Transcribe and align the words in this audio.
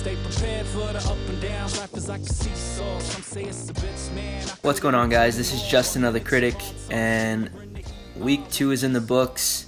Stay 0.00 0.16
prepared 0.16 0.66
for 0.68 0.90
the 0.94 0.98
up 0.98 1.18
and. 1.28 1.42
Life 1.42 1.94
is 1.94 2.08
like 2.08 2.22
a 2.22 2.24
seesaw. 2.24 2.98
Some 3.00 3.22
say 3.22 3.44
it's 3.44 3.68
a 3.68 3.74
bitch, 3.74 4.14
man. 4.14 4.46
What's 4.62 4.80
going 4.80 4.94
on, 4.94 5.10
guys? 5.10 5.36
This 5.36 5.52
is 5.52 5.62
just 5.68 5.94
another 5.94 6.20
Critic, 6.20 6.54
and 6.90 7.50
week 8.16 8.50
two 8.50 8.70
is 8.70 8.82
in 8.82 8.94
the 8.94 9.02
books. 9.02 9.66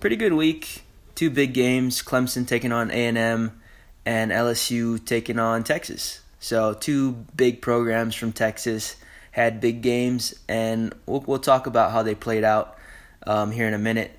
Pretty 0.00 0.16
good 0.16 0.32
week. 0.32 0.82
Two 1.14 1.30
big 1.30 1.54
games: 1.54 2.02
Clemson 2.02 2.48
taking 2.48 2.72
on 2.72 2.90
A 2.90 3.06
and 3.06 3.16
M, 3.16 3.62
and 4.04 4.32
LSU 4.32 5.04
taking 5.06 5.38
on 5.38 5.62
Texas. 5.62 6.22
So 6.40 6.74
two 6.74 7.12
big 7.36 7.62
programs 7.62 8.16
from 8.16 8.32
Texas 8.32 8.96
had 9.30 9.60
big 9.60 9.82
games, 9.82 10.34
and 10.48 10.92
we'll, 11.06 11.20
we'll 11.20 11.38
talk 11.38 11.68
about 11.68 11.92
how 11.92 12.02
they 12.02 12.16
played 12.16 12.42
out 12.42 12.76
um, 13.24 13.52
here 13.52 13.68
in 13.68 13.74
a 13.74 13.78
minute. 13.78 14.18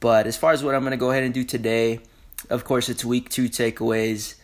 But 0.00 0.26
as 0.26 0.36
far 0.36 0.52
as 0.52 0.62
what 0.62 0.74
I'm 0.74 0.82
going 0.82 0.90
to 0.90 0.98
go 0.98 1.10
ahead 1.10 1.22
and 1.22 1.32
do 1.32 1.42
today, 1.42 2.00
of 2.50 2.64
course, 2.64 2.88
it's 2.88 3.04
week 3.04 3.28
two 3.28 3.48
takeaways. 3.48 4.34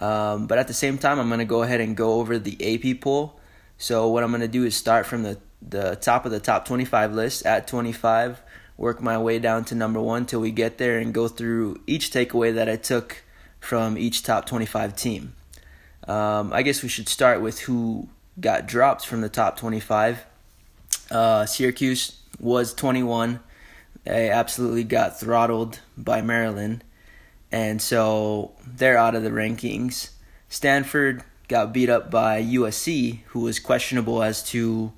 Um, 0.00 0.46
but 0.46 0.58
at 0.58 0.68
the 0.68 0.74
same 0.74 0.98
time, 0.98 1.18
I'm 1.18 1.28
going 1.28 1.40
to 1.40 1.44
go 1.44 1.62
ahead 1.62 1.80
and 1.80 1.96
go 1.96 2.14
over 2.14 2.38
the 2.38 2.56
AP 2.60 3.00
poll. 3.00 3.40
So 3.78 4.08
what 4.08 4.22
I'm 4.22 4.30
going 4.30 4.42
to 4.42 4.48
do 4.48 4.64
is 4.64 4.76
start 4.76 5.06
from 5.06 5.22
the, 5.22 5.38
the 5.66 5.96
top 5.96 6.26
of 6.26 6.32
the 6.32 6.40
top 6.40 6.66
25 6.66 7.14
list 7.14 7.46
at 7.46 7.66
25, 7.66 8.40
work 8.76 9.02
my 9.02 9.18
way 9.18 9.38
down 9.38 9.64
to 9.66 9.74
number 9.74 10.00
one 10.00 10.26
till 10.26 10.40
we 10.40 10.50
get 10.50 10.78
there 10.78 10.98
and 10.98 11.14
go 11.14 11.28
through 11.28 11.80
each 11.86 12.10
takeaway 12.10 12.54
that 12.54 12.68
I 12.68 12.76
took 12.76 13.22
from 13.58 13.96
each 13.98 14.22
top 14.22 14.46
25 14.46 14.96
team. 14.96 15.34
Um, 16.06 16.52
I 16.52 16.62
guess 16.62 16.82
we 16.82 16.88
should 16.88 17.08
start 17.08 17.40
with 17.40 17.60
who 17.60 18.08
got 18.38 18.66
dropped 18.66 19.06
from 19.06 19.20
the 19.20 19.28
top 19.28 19.56
25. 19.56 20.24
Uh, 21.10 21.46
Syracuse 21.46 22.20
was 22.38 22.74
21. 22.74 23.40
They 24.04 24.30
absolutely 24.30 24.84
got 24.84 25.20
throttled 25.20 25.80
by 25.96 26.22
Maryland. 26.22 26.84
And 27.52 27.82
so 27.82 28.52
they're 28.66 28.98
out 28.98 29.14
of 29.14 29.22
the 29.22 29.30
rankings. 29.30 30.10
Stanford 30.48 31.24
got 31.48 31.72
beat 31.72 31.88
up 31.88 32.10
by 32.10 32.42
USC, 32.42 33.20
who 33.28 33.40
was 33.40 33.58
questionable 33.58 34.22
as 34.22 34.42
to. 34.50 34.92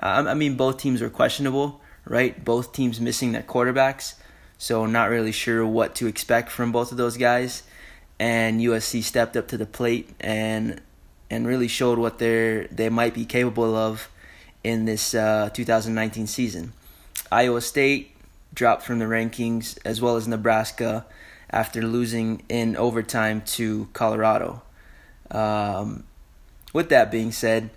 I 0.00 0.34
mean, 0.34 0.56
both 0.56 0.78
teams 0.78 1.00
were 1.00 1.10
questionable, 1.10 1.80
right? 2.04 2.44
Both 2.44 2.72
teams 2.72 3.00
missing 3.00 3.32
their 3.32 3.42
quarterbacks. 3.42 4.14
So, 4.56 4.86
not 4.86 5.10
really 5.10 5.32
sure 5.32 5.66
what 5.66 5.94
to 5.96 6.06
expect 6.06 6.50
from 6.50 6.72
both 6.72 6.92
of 6.92 6.98
those 6.98 7.16
guys. 7.16 7.62
And 8.18 8.60
USC 8.60 9.02
stepped 9.02 9.36
up 9.36 9.48
to 9.48 9.56
the 9.56 9.66
plate 9.66 10.10
and 10.20 10.80
and 11.30 11.46
really 11.46 11.68
showed 11.68 11.98
what 11.98 12.18
they 12.18 12.68
they 12.70 12.88
might 12.88 13.14
be 13.14 13.24
capable 13.24 13.76
of 13.76 14.08
in 14.64 14.84
this 14.84 15.14
uh, 15.14 15.50
2019 15.52 16.26
season. 16.26 16.72
Iowa 17.30 17.60
State 17.60 18.16
dropped 18.54 18.82
from 18.82 18.98
the 18.98 19.04
rankings, 19.04 19.78
as 19.84 20.00
well 20.00 20.16
as 20.16 20.26
Nebraska, 20.26 21.04
after 21.50 21.82
losing 21.82 22.42
in 22.48 22.76
overtime 22.76 23.42
to 23.42 23.88
Colorado. 23.92 24.62
Um, 25.30 26.04
with 26.72 26.88
that 26.90 27.10
being 27.10 27.32
said, 27.32 27.70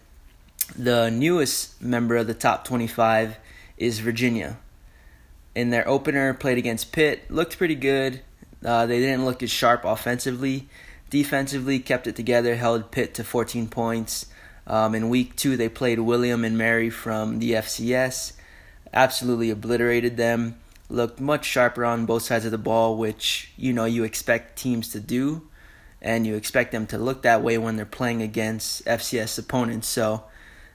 the 0.76 1.10
newest 1.10 1.82
member 1.82 2.18
of 2.18 2.28
the 2.28 2.34
top 2.34 2.66
25 2.66 3.38
is 3.78 4.00
Virginia. 4.00 4.58
In 5.54 5.70
their 5.70 5.88
opener, 5.88 6.34
played 6.34 6.58
against 6.58 6.92
Pitt, 6.92 7.30
looked 7.30 7.58
pretty 7.58 7.76
good. 7.76 8.22
Uh, 8.64 8.86
they 8.86 9.00
didn't 9.00 9.26
look 9.26 9.44
as 9.44 9.52
sharp 9.52 9.84
offensively. 9.84 10.68
Defensively, 11.10 11.80
kept 11.80 12.08
it 12.08 12.16
together, 12.16 12.56
held 12.56 12.92
Pitt 12.92 13.14
to 13.16 13.24
14 13.24 13.68
points. 13.68 14.28
Um, 14.66 14.96
in 14.96 15.10
week 15.10 15.36
two, 15.36 15.58
they 15.58 15.68
played 15.68 16.00
William 16.00 16.46
and 16.46 16.58
Mary 16.58 16.90
from 16.90 17.40
the 17.40 17.54
FCS, 17.54 18.34
absolutely 18.94 19.50
obliterated 19.50 20.16
them. 20.16 20.61
Looked 20.92 21.22
much 21.22 21.46
sharper 21.46 21.86
on 21.86 22.06
both 22.06 22.24
sides 22.24 22.44
of 22.44 22.52
the 22.52 22.58
ball, 22.58 22.98
which 22.98 23.54
you 23.56 23.72
know 23.72 23.86
you 23.86 24.04
expect 24.04 24.60
teams 24.60 24.90
to 24.90 25.00
do, 25.00 25.48
and 26.02 26.28
you 26.28 26.36
expect 26.36 26.74
them 26.74 26.86
to 26.88 26.98
look 26.98 27.22
that 27.22 27.42
way 27.42 27.58
when 27.58 27.78
they're 27.78 27.86
playing 27.86 28.22
against 28.22 28.84
FCS 28.84 29.40
opponents. 29.40 29.88
So, 29.88 30.26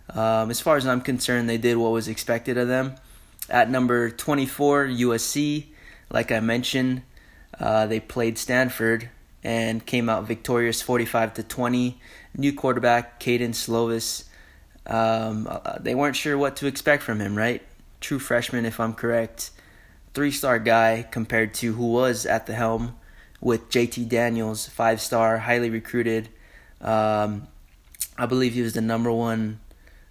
um, 0.09 0.51
as 0.51 0.59
far 0.59 0.79
as 0.79 0.87
I'm 0.87 1.03
concerned, 1.03 1.51
they 1.51 1.59
did 1.59 1.77
what 1.77 1.93
was 1.93 2.09
expected 2.09 2.57
of 2.57 2.67
them. 2.67 2.95
At 3.51 3.69
number 3.69 4.09
24, 4.09 4.87
USC, 4.87 5.67
like 6.11 6.33
I 6.33 6.41
mentioned, 6.41 7.03
uh, 7.61 7.87
they 7.87 8.01
played 8.01 8.39
Stanford 8.39 9.11
and 9.45 9.85
came 9.85 10.09
out 10.09 10.25
victorious 10.25 10.81
45 10.81 11.35
to 11.35 11.43
20. 11.43 12.01
New 12.39 12.55
quarterback 12.55 13.21
Kedon 13.21 13.53
Slovis. 13.53 14.25
Um, 14.87 15.47
uh, 15.51 15.79
they 15.79 15.95
weren't 15.95 16.17
sure 16.17 16.39
what 16.39 16.57
to 16.57 16.67
expect 16.67 17.03
from 17.03 17.21
him, 17.21 17.37
right? 17.37 17.63
True 18.01 18.19
freshman, 18.19 18.65
if 18.65 18.81
I'm 18.81 18.95
correct. 18.95 19.51
Three 20.17 20.31
star 20.31 20.59
guy 20.59 21.07
compared 21.11 21.53
to 21.57 21.75
who 21.75 21.89
was 21.93 22.25
at 22.25 22.47
the 22.47 22.55
helm 22.55 22.97
with 23.39 23.69
JT 23.69 24.09
Daniels, 24.09 24.67
five 24.67 25.03
star, 25.03 25.37
highly 25.37 25.69
recruited. 25.69 26.31
Um, 26.81 27.49
I 28.17 28.25
believe 28.25 28.55
he 28.55 28.63
was 28.63 28.73
the 28.73 28.81
number 28.81 29.13
one 29.13 29.61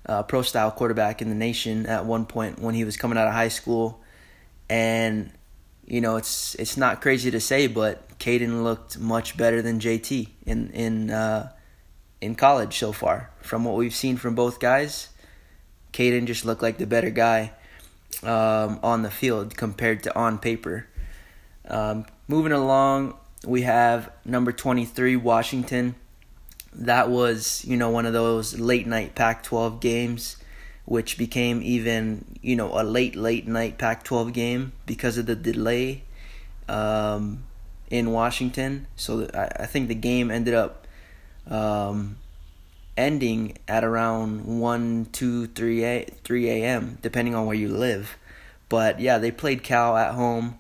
uh, 0.06 0.22
pro 0.22 0.44
style 0.44 0.70
quarterback 0.70 1.24
in 1.24 1.30
the 1.30 1.36
nation 1.36 1.88
at 1.88 2.06
one 2.06 2.28
point 2.28 2.60
when 2.60 2.76
he 2.76 2.84
was 2.84 2.98
coming 2.98 3.18
out 3.18 3.26
of 3.26 3.34
high 3.34 3.48
school. 3.48 4.00
And 4.70 5.32
you 5.88 6.02
know, 6.02 6.18
it's 6.18 6.54
it's 6.54 6.78
not 6.78 7.02
crazy 7.02 7.32
to 7.32 7.40
say, 7.40 7.66
but 7.66 8.20
Kedon 8.20 8.64
looked 8.64 9.00
much 9.00 9.36
better 9.36 9.64
than 9.64 9.80
JT 9.80 10.30
in 10.46 10.70
in 10.70 11.10
uh, 11.10 11.52
in 12.22 12.36
college 12.36 12.78
so 12.78 12.92
far. 12.92 13.32
From 13.42 13.64
what 13.64 13.76
we've 13.76 13.96
seen 13.96 14.18
from 14.18 14.36
both 14.36 14.60
guys, 14.60 15.10
Kedon 15.94 16.28
just 16.28 16.46
looked 16.46 16.62
like 16.62 16.78
the 16.78 16.86
better 16.86 17.10
guy 17.10 17.54
um, 18.24 18.80
on 18.84 19.02
the 19.02 19.12
field 19.12 19.56
compared 19.58 20.04
to 20.04 20.16
on 20.16 20.38
paper. 20.38 20.88
Um, 21.68 22.06
moving 22.28 22.52
along, 22.52 23.16
we 23.46 23.64
have 23.64 24.12
number 24.24 24.52
twenty 24.52 24.86
three 24.86 25.16
Washington. 25.16 25.96
That 26.74 27.10
was 27.10 27.64
you 27.66 27.78
know 27.78 27.90
one 27.90 28.06
of 28.06 28.14
those 28.14 28.60
late 28.60 28.88
night 28.88 29.16
Pac-12 29.16 29.80
games 29.80 30.38
which 30.86 31.18
became 31.18 31.62
even 31.64 32.24
you 32.42 32.56
know 32.56 32.80
a 32.80 32.84
late 32.84 33.16
late 33.16 33.48
night 33.48 33.78
Pac-12 33.78 34.32
game 34.34 34.72
because 34.86 35.18
of 35.18 35.26
the 35.26 35.36
delay 35.36 36.04
um, 36.70 37.44
in 37.90 38.12
Washington. 38.12 38.88
So 38.96 39.28
I, 39.34 39.64
I, 39.64 39.66
think 39.66 39.88
the 39.88 39.96
game 39.96 40.32
ended 40.32 40.54
up 40.54 40.88
um, 41.48 42.18
ending 42.97 43.57
at 43.67 43.83
around 43.83 44.45
1, 44.59 45.07
2, 45.11 45.47
3 45.47 45.83
a, 45.85 46.06
3 46.23 46.50
a.m. 46.50 46.97
depending 47.01 47.35
on 47.35 47.45
where 47.45 47.56
you 47.56 47.69
live. 47.69 48.17
But 48.69 49.00
yeah, 49.00 49.17
they 49.17 49.31
played 49.31 49.63
Cal 49.63 49.97
at 49.97 50.16
home 50.16 50.57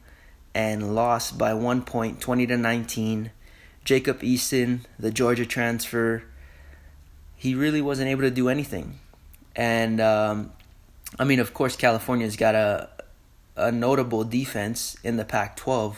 and 0.53 0.95
lost 0.95 1.37
by 1.37 1.53
one 1.53 1.81
point, 1.81 2.21
20 2.21 2.47
to 2.47 2.57
19. 2.57 3.31
Jacob 3.83 4.21
Eason, 4.21 4.81
the 4.97 5.11
Georgia 5.11 5.45
transfer, 5.45 6.23
he 7.35 7.53
really 7.53 7.81
wasn't 7.81 8.09
able 8.09 8.21
to 8.21 8.31
do 8.31 8.49
anything 8.49 8.99
and 9.55 10.01
um, 10.01 10.51
I 11.17 11.23
mean, 11.23 11.39
of 11.39 11.53
course, 11.53 11.75
California's 11.75 12.35
got 12.35 12.55
a 12.55 12.89
a 13.57 13.71
notable 13.71 14.25
defense 14.25 14.97
in 15.01 15.15
the 15.15 15.23
Pac-12, 15.23 15.95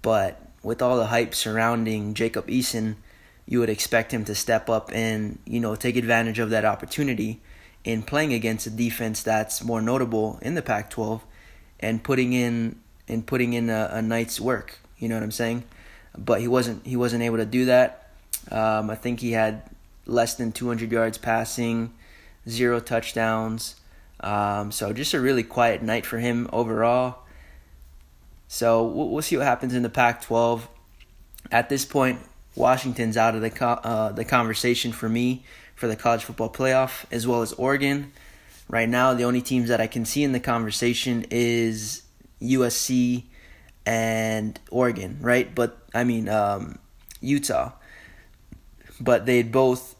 but 0.00 0.40
with 0.62 0.80
all 0.80 0.96
the 0.96 1.06
hype 1.06 1.34
surrounding 1.34 2.14
Jacob 2.14 2.46
Eason, 2.46 2.94
you 3.46 3.60
would 3.60 3.68
expect 3.68 4.12
him 4.12 4.24
to 4.24 4.34
step 4.34 4.70
up 4.70 4.90
and 4.92 5.38
you 5.44 5.60
know 5.60 5.74
take 5.74 5.96
advantage 5.96 6.38
of 6.38 6.50
that 6.50 6.64
opportunity 6.64 7.40
in 7.84 8.02
playing 8.02 8.32
against 8.32 8.66
a 8.66 8.70
defense 8.70 9.22
that's 9.22 9.62
more 9.62 9.82
notable 9.82 10.38
in 10.40 10.54
the 10.54 10.62
Pac-12 10.62 11.20
and 11.80 12.02
putting 12.02 12.32
in 12.32 12.76
and 13.06 13.26
putting 13.26 13.52
in 13.52 13.68
a, 13.68 13.90
a 13.92 14.02
night's 14.02 14.40
work. 14.40 14.78
You 14.98 15.08
know 15.08 15.16
what 15.16 15.22
I'm 15.22 15.30
saying? 15.30 15.64
But 16.16 16.40
he 16.40 16.48
wasn't 16.48 16.86
he 16.86 16.96
wasn't 16.96 17.22
able 17.22 17.36
to 17.36 17.46
do 17.46 17.66
that. 17.66 18.10
Um, 18.50 18.90
I 18.90 18.94
think 18.94 19.20
he 19.20 19.32
had 19.32 19.62
less 20.06 20.34
than 20.34 20.52
200 20.52 20.90
yards 20.90 21.18
passing 21.18 21.92
zero 22.48 22.80
touchdowns. 22.80 23.76
Um, 24.20 24.70
so 24.70 24.92
just 24.92 25.14
a 25.14 25.20
really 25.20 25.42
quiet 25.42 25.82
night 25.82 26.06
for 26.06 26.18
him 26.18 26.48
overall. 26.52 27.18
So 28.48 28.84
we'll, 28.84 29.08
we'll 29.08 29.22
see 29.22 29.36
what 29.36 29.46
happens 29.46 29.74
in 29.74 29.82
the 29.82 29.88
Pac-12. 29.90 30.62
At 31.50 31.68
this 31.68 31.84
point, 31.84 32.20
Washington's 32.56 33.16
out 33.16 33.34
of 33.34 33.40
the 33.40 33.50
co- 33.50 33.80
uh, 33.82 34.12
the 34.12 34.24
conversation 34.24 34.92
for 34.92 35.08
me 35.08 35.44
for 35.74 35.88
the 35.88 35.96
college 35.96 36.24
football 36.24 36.50
playoff, 36.50 37.04
as 37.10 37.26
well 37.26 37.42
as 37.42 37.52
Oregon. 37.54 38.12
Right 38.68 38.88
now, 38.88 39.12
the 39.12 39.24
only 39.24 39.42
teams 39.42 39.68
that 39.68 39.80
I 39.80 39.86
can 39.86 40.04
see 40.04 40.22
in 40.22 40.32
the 40.32 40.40
conversation 40.40 41.26
is 41.30 42.02
USC 42.40 43.24
and 43.84 44.58
Oregon, 44.70 45.18
right? 45.20 45.54
But 45.54 45.78
I 45.92 46.04
mean 46.04 46.28
um, 46.28 46.78
Utah. 47.20 47.72
But 49.00 49.26
they'd 49.26 49.50
both 49.50 49.96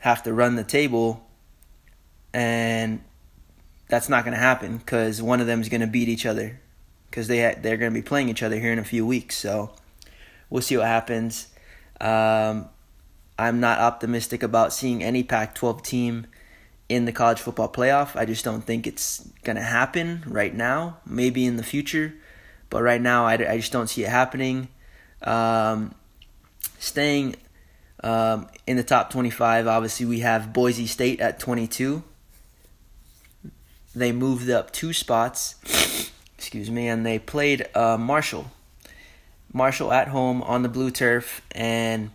have 0.00 0.22
to 0.24 0.32
run 0.32 0.56
the 0.56 0.64
table 0.64 1.26
and 2.32 3.02
that's 3.88 4.08
not 4.08 4.24
going 4.24 4.34
to 4.34 4.40
happen 4.40 4.76
because 4.78 5.22
one 5.22 5.40
of 5.40 5.46
them 5.46 5.60
is 5.60 5.68
going 5.68 5.80
to 5.80 5.86
beat 5.86 6.08
each 6.08 6.26
other 6.26 6.60
because 7.08 7.28
they 7.28 7.42
ha- 7.42 7.58
they're 7.60 7.76
going 7.76 7.92
to 7.92 7.94
be 7.98 8.06
playing 8.06 8.28
each 8.28 8.42
other 8.42 8.58
here 8.58 8.72
in 8.72 8.78
a 8.78 8.84
few 8.84 9.06
weeks. 9.06 9.36
So 9.36 9.72
we'll 10.50 10.62
see 10.62 10.76
what 10.76 10.86
happens. 10.86 11.48
Um, 12.00 12.68
I'm 13.38 13.60
not 13.60 13.78
optimistic 13.78 14.42
about 14.42 14.72
seeing 14.72 15.02
any 15.02 15.22
Pac-12 15.22 15.82
team 15.82 16.26
in 16.88 17.04
the 17.04 17.12
college 17.12 17.40
football 17.40 17.70
playoff. 17.70 18.16
I 18.16 18.24
just 18.24 18.44
don't 18.44 18.62
think 18.62 18.86
it's 18.86 19.28
going 19.42 19.56
to 19.56 19.62
happen 19.62 20.22
right 20.26 20.54
now. 20.54 20.98
Maybe 21.04 21.44
in 21.44 21.56
the 21.56 21.62
future, 21.62 22.14
but 22.70 22.82
right 22.82 23.00
now 23.00 23.26
I, 23.26 23.34
I 23.34 23.56
just 23.56 23.72
don't 23.72 23.88
see 23.88 24.04
it 24.04 24.10
happening. 24.10 24.68
Um, 25.22 25.94
Staying 26.78 27.36
um, 28.04 28.48
in 28.66 28.76
the 28.76 28.82
top 28.82 29.10
25, 29.10 29.66
obviously, 29.66 30.06
we 30.06 30.20
have 30.20 30.52
Boise 30.52 30.86
State 30.86 31.20
at 31.20 31.40
22. 31.40 32.02
They 33.94 34.12
moved 34.12 34.50
up 34.50 34.70
two 34.72 34.92
spots, 34.92 35.56
excuse 36.38 36.70
me, 36.70 36.88
and 36.88 37.04
they 37.04 37.18
played 37.18 37.66
uh, 37.74 37.96
Marshall. 37.96 38.50
Marshall 39.56 39.90
at 39.90 40.08
home 40.08 40.42
on 40.42 40.62
the 40.62 40.68
blue 40.68 40.90
turf, 40.90 41.40
and 41.52 42.10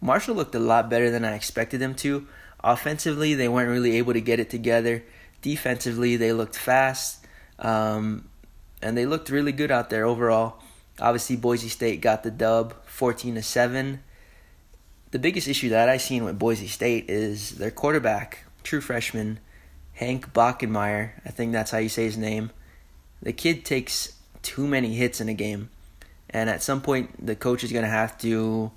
Marshall 0.00 0.34
looked 0.34 0.56
a 0.56 0.58
lot 0.58 0.90
better 0.90 1.08
than 1.08 1.24
I 1.24 1.36
expected 1.36 1.80
them 1.80 1.94
to. 1.96 2.26
Offensively, 2.64 3.34
they 3.34 3.46
weren't 3.46 3.70
really 3.70 3.98
able 3.98 4.14
to 4.14 4.20
get 4.20 4.40
it 4.40 4.50
together. 4.50 5.04
Defensively, 5.42 6.16
they 6.16 6.32
looked 6.32 6.56
fast, 6.56 7.24
um, 7.60 8.28
and 8.82 8.98
they 8.98 9.06
looked 9.06 9.30
really 9.30 9.52
good 9.52 9.70
out 9.70 9.90
there 9.90 10.04
overall. 10.04 10.60
Obviously, 10.98 11.36
Boise 11.36 11.68
State 11.68 12.00
got 12.00 12.24
the 12.24 12.32
dub, 12.32 12.74
14 12.84 13.36
to 13.36 13.42
seven. 13.44 14.00
The 15.12 15.20
biggest 15.20 15.46
issue 15.46 15.68
that 15.68 15.88
I 15.88 15.98
seen 15.98 16.24
with 16.24 16.36
Boise 16.36 16.66
State 16.66 17.08
is 17.08 17.52
their 17.52 17.70
quarterback, 17.70 18.44
true 18.64 18.80
freshman 18.80 19.38
Hank 19.92 20.32
Bachmeier. 20.32 21.12
I 21.24 21.30
think 21.30 21.52
that's 21.52 21.70
how 21.70 21.78
you 21.78 21.88
say 21.88 22.06
his 22.06 22.18
name. 22.18 22.50
The 23.22 23.32
kid 23.32 23.64
takes 23.64 24.14
too 24.42 24.66
many 24.66 24.94
hits 24.94 25.20
in 25.20 25.28
a 25.28 25.34
game, 25.34 25.70
and 26.30 26.48
at 26.48 26.62
some 26.62 26.80
point, 26.80 27.24
the 27.24 27.36
coach 27.36 27.64
is 27.64 27.72
gonna 27.72 27.88
have 27.88 28.16
to 28.18 28.70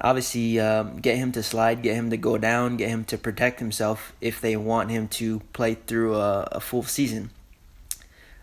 obviously 0.00 0.58
um, 0.58 0.96
get 0.98 1.16
him 1.16 1.32
to 1.32 1.42
slide, 1.42 1.82
get 1.82 1.94
him 1.94 2.10
to 2.10 2.16
go 2.16 2.38
down, 2.38 2.76
get 2.76 2.88
him 2.88 3.04
to 3.04 3.18
protect 3.18 3.60
himself 3.60 4.14
if 4.20 4.40
they 4.40 4.56
want 4.56 4.90
him 4.90 5.08
to 5.08 5.40
play 5.52 5.74
through 5.74 6.16
a, 6.16 6.48
a 6.52 6.60
full 6.60 6.82
season. 6.82 7.30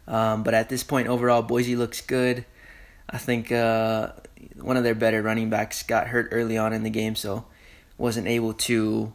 Um, 0.08 0.44
but 0.44 0.54
at 0.54 0.70
this 0.70 0.84
point, 0.84 1.08
overall, 1.08 1.42
Boise 1.42 1.76
looks 1.76 2.02
good. 2.02 2.46
I 3.10 3.18
think 3.18 3.52
uh, 3.52 4.12
one 4.60 4.78
of 4.78 4.84
their 4.84 4.96
better 4.96 5.22
running 5.22 5.50
backs 5.50 5.84
got 5.84 6.08
hurt 6.08 6.30
early 6.32 6.58
on 6.58 6.74
in 6.74 6.84
the 6.84 6.90
game, 6.90 7.16
so 7.16 7.46
wasn't 7.98 8.28
able 8.28 8.54
to, 8.54 9.12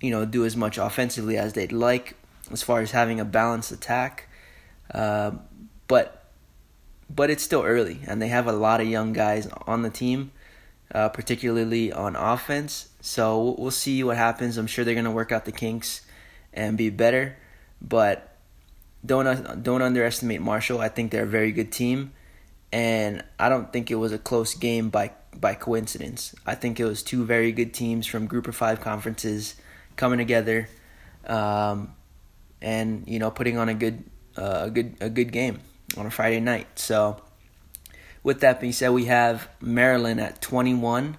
you 0.00 0.10
know, 0.10 0.24
do 0.24 0.44
as 0.44 0.56
much 0.56 0.78
offensively 0.78 1.36
as 1.36 1.54
they'd 1.54 1.72
like 1.72 2.14
as 2.52 2.62
far 2.62 2.80
as 2.80 2.90
having 2.90 3.20
a 3.20 3.24
balanced 3.24 3.72
attack. 3.72 4.28
Uh, 4.92 5.32
but 5.88 6.19
but 7.14 7.30
it's 7.30 7.42
still 7.42 7.62
early, 7.62 8.00
and 8.06 8.22
they 8.22 8.28
have 8.28 8.46
a 8.46 8.52
lot 8.52 8.80
of 8.80 8.88
young 8.88 9.12
guys 9.12 9.48
on 9.66 9.82
the 9.82 9.90
team 9.90 10.30
uh, 10.94 11.08
particularly 11.08 11.92
on 11.92 12.16
offense. 12.16 12.88
So 13.00 13.54
we'll 13.58 13.70
see 13.70 14.02
what 14.02 14.16
happens. 14.16 14.56
I'm 14.56 14.66
sure 14.66 14.84
they're 14.84 14.94
going 14.94 15.04
to 15.04 15.10
work 15.10 15.32
out 15.32 15.44
the 15.44 15.52
kinks 15.52 16.02
and 16.52 16.76
be 16.76 16.90
better, 16.90 17.36
but 17.80 18.36
don't 19.04 19.62
don't 19.62 19.82
underestimate 19.82 20.40
Marshall. 20.40 20.80
I 20.80 20.88
think 20.88 21.10
they're 21.10 21.24
a 21.24 21.26
very 21.26 21.52
good 21.52 21.72
team, 21.72 22.12
and 22.72 23.24
I 23.38 23.48
don't 23.48 23.72
think 23.72 23.90
it 23.90 23.94
was 23.94 24.12
a 24.12 24.18
close 24.18 24.54
game 24.54 24.90
by 24.90 25.12
by 25.34 25.54
coincidence. 25.54 26.34
I 26.44 26.54
think 26.54 26.80
it 26.80 26.84
was 26.84 27.02
two 27.02 27.24
very 27.24 27.52
good 27.52 27.72
teams 27.72 28.06
from 28.06 28.26
Group 28.26 28.48
of 28.48 28.56
Five 28.56 28.80
conferences 28.80 29.54
coming 29.96 30.18
together, 30.18 30.68
um, 31.26 31.94
and 32.60 33.04
you 33.06 33.18
know 33.18 33.30
putting 33.30 33.56
on 33.56 33.68
a 33.70 33.74
good 33.74 34.04
uh, 34.36 34.64
a 34.64 34.70
good 34.70 34.96
a 35.00 35.08
good 35.08 35.32
game 35.32 35.60
on 35.96 36.06
a 36.06 36.10
Friday 36.10 36.40
night. 36.40 36.78
So 36.78 37.20
with 38.22 38.40
that 38.40 38.60
being 38.60 38.72
said, 38.72 38.90
we 38.90 39.06
have 39.06 39.48
Maryland 39.60 40.20
at 40.20 40.40
21, 40.42 41.16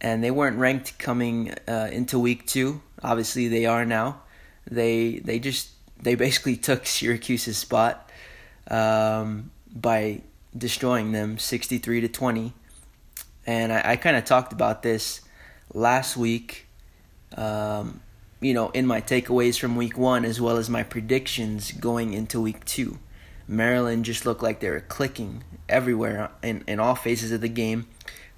and 0.00 0.22
they 0.22 0.30
weren't 0.30 0.58
ranked 0.58 0.98
coming 0.98 1.54
uh, 1.66 1.88
into 1.90 2.18
week 2.18 2.46
two. 2.46 2.82
Obviously, 3.02 3.48
they 3.48 3.66
are 3.66 3.84
now. 3.84 4.22
They 4.70 5.18
they 5.18 5.38
just 5.38 5.70
they 6.00 6.14
basically 6.14 6.56
took 6.68 6.86
Syracuse's 6.86 7.56
spot 7.56 8.10
um, 8.70 9.50
by 9.74 10.22
destroying 10.56 11.12
them 11.12 11.38
63 11.38 12.02
to 12.02 12.08
20. 12.08 12.52
And 13.46 13.72
I, 13.72 13.92
I 13.92 13.96
kind 13.96 14.16
of 14.16 14.24
talked 14.24 14.52
about 14.52 14.82
this 14.82 15.20
last 15.72 16.16
week. 16.16 16.66
Um, 17.36 18.00
you 18.40 18.54
know, 18.54 18.70
in 18.70 18.86
my 18.86 19.00
takeaways 19.00 19.58
from 19.58 19.76
week 19.76 19.96
one, 19.96 20.24
as 20.24 20.40
well 20.40 20.56
as 20.56 20.68
my 20.68 20.82
predictions 20.82 21.72
going 21.72 22.12
into 22.12 22.40
week 22.40 22.64
two. 22.64 22.98
Maryland 23.48 24.04
just 24.04 24.26
looked 24.26 24.42
like 24.42 24.60
they 24.60 24.70
were 24.70 24.80
clicking 24.80 25.44
everywhere 25.68 26.30
in, 26.42 26.64
in 26.66 26.80
all 26.80 26.94
phases 26.94 27.30
of 27.32 27.40
the 27.40 27.48
game, 27.48 27.86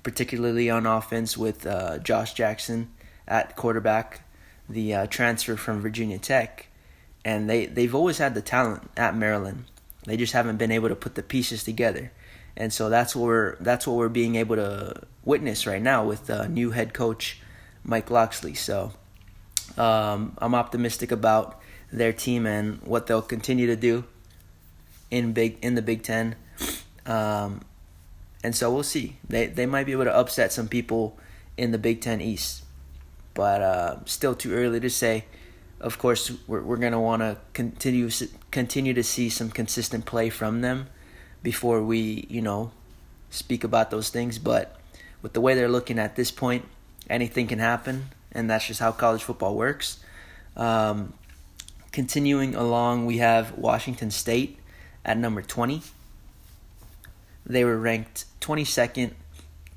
particularly 0.02 0.68
on 0.68 0.86
offense 0.86 1.36
with 1.36 1.66
uh, 1.66 1.98
Josh 1.98 2.34
Jackson 2.34 2.90
at 3.26 3.56
quarterback, 3.56 4.22
the 4.68 4.94
uh, 4.94 5.06
transfer 5.06 5.56
from 5.56 5.80
Virginia 5.80 6.18
Tech. 6.18 6.66
And 7.24 7.48
they, 7.48 7.66
they've 7.66 7.94
always 7.94 8.18
had 8.18 8.34
the 8.34 8.42
talent 8.42 8.90
at 8.96 9.16
Maryland. 9.16 9.64
They 10.04 10.16
just 10.16 10.32
haven't 10.32 10.56
been 10.56 10.70
able 10.70 10.88
to 10.88 10.96
put 10.96 11.14
the 11.14 11.22
pieces 11.22 11.64
together. 11.64 12.12
And 12.56 12.72
so 12.72 12.88
that's 12.88 13.14
what 13.14 13.26
we're 13.26 13.56
that's 13.56 13.86
what 13.86 13.96
we're 13.96 14.08
being 14.08 14.34
able 14.34 14.56
to 14.56 15.02
witness 15.24 15.66
right 15.66 15.80
now 15.80 16.04
with 16.04 16.28
uh, 16.28 16.48
new 16.48 16.72
head 16.72 16.92
coach 16.92 17.40
Mike 17.84 18.10
Locksley. 18.10 18.54
So 18.54 18.92
um, 19.76 20.36
I'm 20.38 20.54
optimistic 20.54 21.12
about 21.12 21.60
their 21.92 22.12
team 22.12 22.46
and 22.46 22.82
what 22.82 23.06
they'll 23.06 23.22
continue 23.22 23.66
to 23.68 23.76
do 23.76 24.04
in 25.10 25.32
big 25.32 25.58
in 25.62 25.74
the 25.74 25.82
Big 25.82 26.02
Ten, 26.02 26.36
um, 27.06 27.62
and 28.42 28.54
so 28.54 28.72
we'll 28.72 28.82
see. 28.82 29.16
They 29.28 29.46
they 29.46 29.66
might 29.66 29.84
be 29.84 29.92
able 29.92 30.04
to 30.04 30.14
upset 30.14 30.52
some 30.52 30.68
people 30.68 31.18
in 31.56 31.72
the 31.72 31.78
Big 31.78 32.00
Ten 32.00 32.20
East, 32.20 32.64
but 33.34 33.62
uh, 33.62 33.96
still 34.04 34.34
too 34.34 34.52
early 34.52 34.80
to 34.80 34.90
say. 34.90 35.24
Of 35.80 35.98
course, 35.98 36.32
we're 36.46 36.62
we're 36.62 36.76
gonna 36.76 37.00
want 37.00 37.22
to 37.22 37.38
continue 37.52 38.10
continue 38.50 38.94
to 38.94 39.02
see 39.02 39.28
some 39.28 39.50
consistent 39.50 40.06
play 40.06 40.28
from 40.28 40.60
them 40.60 40.88
before 41.42 41.82
we 41.82 42.26
you 42.28 42.42
know 42.42 42.72
speak 43.30 43.64
about 43.64 43.90
those 43.90 44.08
things. 44.08 44.38
But 44.38 44.76
with 45.22 45.32
the 45.32 45.40
way 45.40 45.54
they're 45.54 45.68
looking 45.68 45.98
at 45.98 46.16
this 46.16 46.30
point, 46.30 46.64
anything 47.08 47.46
can 47.46 47.60
happen, 47.60 48.06
and 48.32 48.50
that's 48.50 48.66
just 48.66 48.80
how 48.80 48.92
college 48.92 49.22
football 49.22 49.54
works. 49.54 50.00
Um, 50.56 51.14
continuing 51.92 52.56
along, 52.56 53.06
we 53.06 53.18
have 53.18 53.56
Washington 53.56 54.10
State 54.10 54.58
at 55.04 55.16
number 55.16 55.42
20. 55.42 55.82
They 57.46 57.64
were 57.64 57.78
ranked 57.78 58.26
22nd 58.40 59.12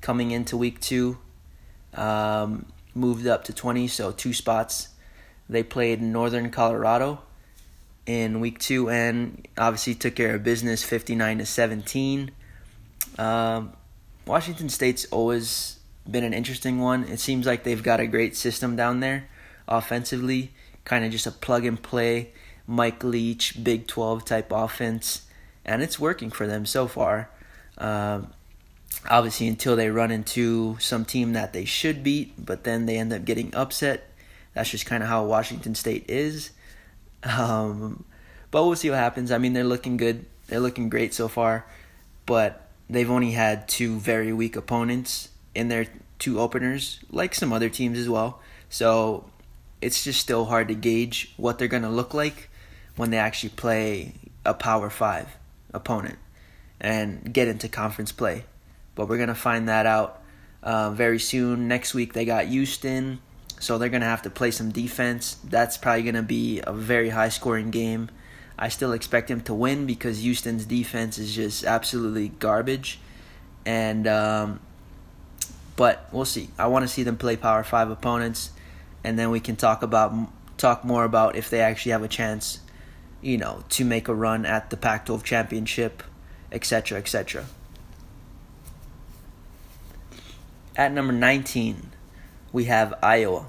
coming 0.00 0.30
into 0.30 0.56
week 0.56 0.80
two, 0.80 1.18
um, 1.94 2.66
moved 2.94 3.26
up 3.26 3.44
to 3.44 3.52
20, 3.52 3.88
so 3.88 4.12
two 4.12 4.34
spots. 4.34 4.88
They 5.48 5.62
played 5.62 6.02
Northern 6.02 6.50
Colorado 6.50 7.20
in 8.04 8.40
week 8.40 8.58
two 8.58 8.90
and 8.90 9.46
obviously 9.56 9.94
took 9.94 10.16
care 10.16 10.34
of 10.34 10.42
business 10.42 10.82
59 10.82 11.38
to 11.38 11.46
17. 11.46 12.30
Um, 13.18 13.72
Washington 14.26 14.68
State's 14.68 15.04
always 15.06 15.78
been 16.10 16.24
an 16.24 16.34
interesting 16.34 16.80
one. 16.80 17.04
It 17.04 17.20
seems 17.20 17.46
like 17.46 17.64
they've 17.64 17.82
got 17.82 18.00
a 18.00 18.06
great 18.06 18.36
system 18.36 18.76
down 18.76 19.00
there 19.00 19.28
offensively, 19.68 20.52
kind 20.84 21.04
of 21.04 21.12
just 21.12 21.26
a 21.26 21.30
plug 21.30 21.64
and 21.64 21.80
play 21.80 22.32
Mike 22.66 23.02
Leach, 23.02 23.62
Big 23.62 23.86
12 23.86 24.24
type 24.24 24.52
offense, 24.52 25.26
and 25.64 25.82
it's 25.82 25.98
working 25.98 26.30
for 26.30 26.46
them 26.46 26.66
so 26.66 26.86
far. 26.86 27.30
Um, 27.78 28.32
obviously, 29.10 29.48
until 29.48 29.76
they 29.76 29.90
run 29.90 30.10
into 30.10 30.76
some 30.78 31.04
team 31.04 31.32
that 31.32 31.52
they 31.52 31.64
should 31.64 32.02
beat, 32.02 32.44
but 32.44 32.64
then 32.64 32.86
they 32.86 32.96
end 32.96 33.12
up 33.12 33.24
getting 33.24 33.54
upset. 33.54 34.08
That's 34.54 34.70
just 34.70 34.86
kind 34.86 35.02
of 35.02 35.08
how 35.08 35.24
Washington 35.24 35.74
State 35.74 36.04
is. 36.08 36.50
Um, 37.24 38.04
but 38.50 38.64
we'll 38.64 38.76
see 38.76 38.90
what 38.90 38.98
happens. 38.98 39.32
I 39.32 39.38
mean, 39.38 39.52
they're 39.52 39.64
looking 39.64 39.96
good. 39.96 40.26
They're 40.48 40.60
looking 40.60 40.88
great 40.88 41.14
so 41.14 41.28
far, 41.28 41.66
but 42.26 42.68
they've 42.90 43.10
only 43.10 43.32
had 43.32 43.68
two 43.68 43.98
very 43.98 44.32
weak 44.32 44.56
opponents 44.56 45.30
in 45.54 45.68
their 45.68 45.86
two 46.18 46.38
openers, 46.38 47.00
like 47.10 47.34
some 47.34 47.52
other 47.52 47.68
teams 47.68 47.98
as 47.98 48.08
well. 48.08 48.40
So 48.68 49.30
it's 49.80 50.04
just 50.04 50.20
still 50.20 50.46
hard 50.46 50.68
to 50.68 50.74
gauge 50.74 51.32
what 51.36 51.58
they're 51.58 51.68
going 51.68 51.82
to 51.82 51.88
look 51.88 52.12
like 52.12 52.50
when 52.96 53.10
they 53.10 53.18
actually 53.18 53.50
play 53.50 54.14
a 54.44 54.54
Power 54.54 54.90
5 54.90 55.28
opponent 55.72 56.18
and 56.80 57.32
get 57.32 57.48
into 57.48 57.68
conference 57.68 58.12
play. 58.12 58.44
But 58.94 59.08
we're 59.08 59.16
going 59.16 59.28
to 59.28 59.34
find 59.34 59.68
that 59.68 59.86
out 59.86 60.22
uh, 60.62 60.90
very 60.90 61.18
soon. 61.18 61.68
Next 61.68 61.94
week, 61.94 62.12
they 62.12 62.24
got 62.24 62.46
Houston, 62.46 63.20
so 63.58 63.78
they're 63.78 63.88
going 63.88 64.02
to 64.02 64.06
have 64.06 64.22
to 64.22 64.30
play 64.30 64.50
some 64.50 64.70
defense. 64.70 65.36
That's 65.44 65.78
probably 65.78 66.02
going 66.02 66.14
to 66.16 66.22
be 66.22 66.60
a 66.66 66.72
very 66.72 67.10
high 67.10 67.30
scoring 67.30 67.70
game. 67.70 68.10
I 68.58 68.68
still 68.68 68.92
expect 68.92 69.30
him 69.30 69.40
to 69.42 69.54
win 69.54 69.86
because 69.86 70.18
Houston's 70.22 70.66
defense 70.66 71.18
is 71.18 71.34
just 71.34 71.64
absolutely 71.64 72.28
garbage. 72.28 73.00
And, 73.64 74.06
um, 74.06 74.60
but 75.76 76.06
we'll 76.12 76.26
see. 76.26 76.50
I 76.58 76.66
want 76.66 76.82
to 76.82 76.88
see 76.88 77.02
them 77.02 77.16
play 77.16 77.36
Power 77.36 77.64
5 77.64 77.90
opponents, 77.90 78.50
and 79.02 79.18
then 79.18 79.30
we 79.30 79.40
can 79.40 79.56
talk 79.56 79.82
about 79.82 80.12
talk 80.58 80.84
more 80.84 81.02
about 81.02 81.34
if 81.34 81.50
they 81.50 81.60
actually 81.60 81.90
have 81.90 82.02
a 82.02 82.08
chance 82.08 82.60
you 83.22 83.38
know, 83.38 83.64
to 83.70 83.84
make 83.84 84.08
a 84.08 84.14
run 84.14 84.44
at 84.44 84.70
the 84.70 84.76
Pac 84.76 85.06
12 85.06 85.24
championship, 85.24 86.02
etc., 86.50 86.98
etc. 86.98 87.46
At 90.76 90.92
number 90.92 91.12
19, 91.12 91.92
we 92.52 92.64
have 92.64 92.94
Iowa. 93.02 93.46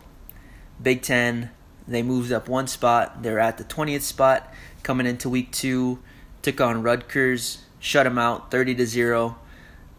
Big 0.81 1.01
Ten, 1.01 1.49
they 1.87 2.03
moved 2.03 2.31
up 2.31 2.47
one 2.47 2.67
spot. 2.67 3.23
They're 3.23 3.39
at 3.39 3.57
the 3.57 3.63
20th 3.63 4.01
spot 4.01 4.53
coming 4.83 5.07
into 5.07 5.29
week 5.29 5.51
two. 5.51 5.99
Took 6.41 6.59
on 6.61 6.83
Rutgers, 6.83 7.63
shut 7.79 8.03
them 8.03 8.17
out 8.17 8.51
30 8.51 8.75
to 8.75 8.85
0. 8.85 9.37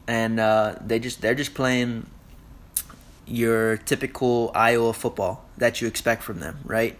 And 0.06 0.38
uh, 0.38 0.76
they 0.84 0.98
just 0.98 1.22
they're 1.22 1.34
just 1.34 1.54
playing 1.54 2.06
your 3.26 3.78
typical 3.78 4.50
Iowa 4.54 4.92
football 4.92 5.44
that 5.56 5.80
you 5.80 5.88
expect 5.88 6.22
from 6.22 6.40
them, 6.40 6.58
right? 6.64 6.98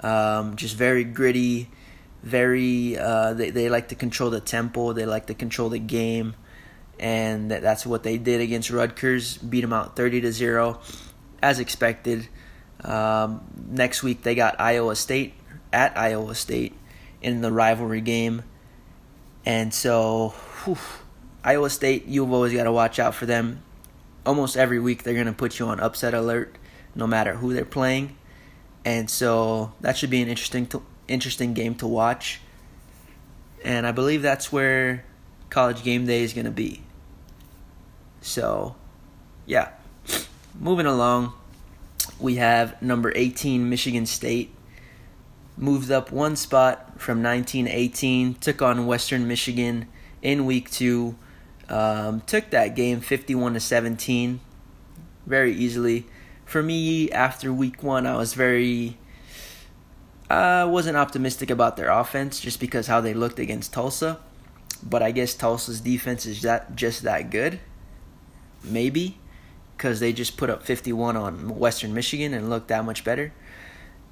Um, 0.00 0.56
just 0.56 0.76
very 0.76 1.04
gritty, 1.04 1.70
very. 2.22 2.96
Uh, 2.98 3.34
they 3.34 3.50
they 3.50 3.68
like 3.68 3.88
to 3.88 3.94
control 3.94 4.30
the 4.30 4.40
tempo. 4.40 4.92
They 4.92 5.06
like 5.06 5.26
to 5.26 5.34
control 5.34 5.68
the 5.68 5.78
game, 5.78 6.34
and 6.98 7.50
that, 7.50 7.62
that's 7.62 7.84
what 7.84 8.02
they 8.02 8.18
did 8.18 8.40
against 8.40 8.70
Rutgers. 8.70 9.38
Beat 9.38 9.62
them 9.62 9.72
out 9.72 9.96
thirty 9.96 10.20
to 10.20 10.32
zero, 10.32 10.80
as 11.42 11.58
expected. 11.58 12.28
Um, 12.84 13.44
next 13.68 14.02
week 14.02 14.22
they 14.22 14.34
got 14.34 14.60
Iowa 14.60 14.96
State 14.96 15.34
at 15.72 15.96
Iowa 15.96 16.34
State 16.34 16.74
in 17.20 17.40
the 17.40 17.52
rivalry 17.52 18.00
game, 18.00 18.42
and 19.44 19.72
so 19.72 20.30
whew, 20.64 20.78
Iowa 21.44 21.70
State 21.70 22.06
you've 22.06 22.32
always 22.32 22.52
got 22.52 22.64
to 22.64 22.72
watch 22.72 22.98
out 22.98 23.14
for 23.14 23.26
them. 23.26 23.62
Almost 24.24 24.56
every 24.56 24.78
week 24.78 25.02
they're 25.02 25.14
gonna 25.14 25.32
put 25.32 25.58
you 25.58 25.66
on 25.66 25.80
upset 25.80 26.14
alert, 26.14 26.56
no 26.94 27.06
matter 27.06 27.34
who 27.34 27.54
they're 27.54 27.64
playing, 27.64 28.16
and 28.84 29.08
so 29.10 29.72
that 29.80 29.96
should 29.96 30.10
be 30.10 30.22
an 30.22 30.28
interesting 30.28 30.66
to, 30.66 30.82
interesting 31.12 31.54
game 31.54 31.74
to 31.76 31.86
watch. 31.86 32.40
And 33.64 33.86
I 33.86 33.92
believe 33.92 34.22
that's 34.22 34.50
where 34.50 35.04
college 35.50 35.84
game 35.84 36.06
day 36.06 36.22
is 36.22 36.32
gonna 36.32 36.50
be. 36.50 36.82
So, 38.20 38.76
yeah, 39.46 39.70
moving 40.58 40.86
along 40.86 41.34
we 42.18 42.36
have 42.36 42.80
number 42.80 43.12
18 43.14 43.68
Michigan 43.68 44.06
State 44.06 44.54
moved 45.56 45.90
up 45.90 46.10
one 46.10 46.36
spot 46.36 47.00
from 47.00 47.22
1918 47.22 48.34
took 48.34 48.62
on 48.62 48.86
Western 48.86 49.26
Michigan 49.28 49.86
in 50.22 50.46
week 50.46 50.70
2 50.70 51.14
um, 51.68 52.20
took 52.22 52.50
that 52.50 52.74
game 52.74 53.00
51 53.00 53.54
to 53.54 53.60
17 53.60 54.40
very 55.26 55.52
easily 55.52 56.06
for 56.44 56.62
me 56.62 57.10
after 57.10 57.52
week 57.52 57.82
1 57.82 58.06
I 58.06 58.16
was 58.16 58.34
very 58.34 58.96
I 60.32 60.64
wasn't 60.64 60.96
optimistic 60.96 61.50
about 61.50 61.76
their 61.76 61.90
offense 61.90 62.40
just 62.40 62.60
because 62.60 62.86
how 62.86 63.00
they 63.00 63.14
looked 63.14 63.38
against 63.38 63.72
Tulsa 63.72 64.18
but 64.82 65.02
I 65.02 65.12
guess 65.12 65.34
Tulsa's 65.34 65.80
defense 65.80 66.26
is 66.26 66.42
that 66.42 66.74
just 66.74 67.02
that 67.02 67.30
good 67.30 67.60
maybe 68.64 69.18
because 69.76 70.00
they 70.00 70.12
just 70.12 70.36
put 70.36 70.50
up 70.50 70.62
51 70.62 71.16
on 71.16 71.58
Western 71.58 71.94
Michigan 71.94 72.34
and 72.34 72.48
looked 72.48 72.68
that 72.68 72.84
much 72.84 73.02
better. 73.02 73.32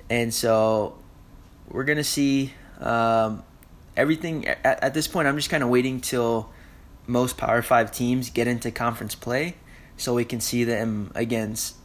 And 0.08 0.34
so 0.34 0.98
we're 1.68 1.84
going 1.84 1.98
to 1.98 2.02
see 2.04 2.52
um, 2.80 3.44
everything. 3.96 4.48
At, 4.48 4.64
at, 4.64 4.94
this 4.94 5.06
point, 5.06 5.28
I'm 5.28 5.36
just 5.36 5.48
kind 5.48 5.62
of 5.62 5.68
waiting 5.68 6.00
till 6.00 6.50
most 7.06 7.36
Power 7.36 7.62
5 7.62 7.92
teams 7.92 8.30
get 8.30 8.48
into 8.48 8.72
conference 8.72 9.14
play 9.14 9.54
so 9.96 10.14
we 10.14 10.24
can 10.24 10.40
see 10.40 10.64
them 10.64 11.12
against 11.14 11.76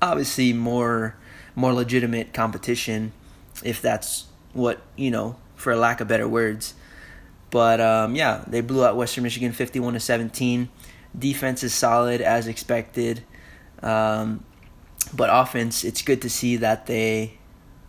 obviously 0.00 0.54
more 0.54 1.16
more 1.54 1.72
legitimate 1.72 2.32
competition 2.32 3.12
if 3.62 3.82
that's 3.82 4.26
what 4.52 4.80
you 4.96 5.10
know 5.10 5.36
for 5.54 5.74
lack 5.76 6.00
of 6.00 6.08
better 6.08 6.28
words. 6.28 6.74
But 7.50 7.80
um, 7.80 8.14
yeah 8.14 8.44
they 8.46 8.60
blew 8.62 8.84
out 8.84 8.96
western 8.96 9.24
michigan 9.24 9.52
51 9.52 9.94
to 9.94 10.00
17 10.00 10.68
Defense 11.18 11.62
is 11.62 11.74
solid 11.74 12.22
as 12.22 12.46
expected, 12.46 13.22
um, 13.82 14.44
but 15.14 15.28
offense, 15.30 15.84
it's 15.84 16.00
good 16.00 16.22
to 16.22 16.30
see 16.30 16.56
that 16.56 16.86
they 16.86 17.38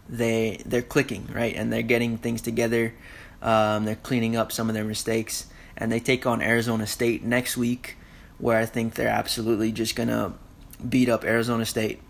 they 0.09 0.61
they're 0.65 0.81
clicking 0.81 1.29
right? 1.33 1.55
And 1.55 1.71
they're 1.71 1.83
getting 1.83 2.17
things 2.17 2.41
together. 2.41 2.93
Um, 3.41 3.85
they're 3.85 3.95
cleaning 3.95 4.35
up 4.35 4.51
some 4.51 4.67
of 4.67 4.75
their 4.75 4.83
mistakes, 4.83 5.47
and 5.77 5.89
they 5.89 6.01
take 6.01 6.25
on 6.25 6.41
Arizona 6.41 6.85
State 6.85 7.23
next 7.23 7.55
week, 7.55 7.95
where 8.39 8.57
I 8.57 8.65
think 8.65 8.95
they're 8.95 9.07
absolutely 9.07 9.71
just 9.71 9.95
gonna 9.95 10.33
beat 10.87 11.07
up 11.07 11.23
Arizona 11.23 11.65
State. 11.65 12.01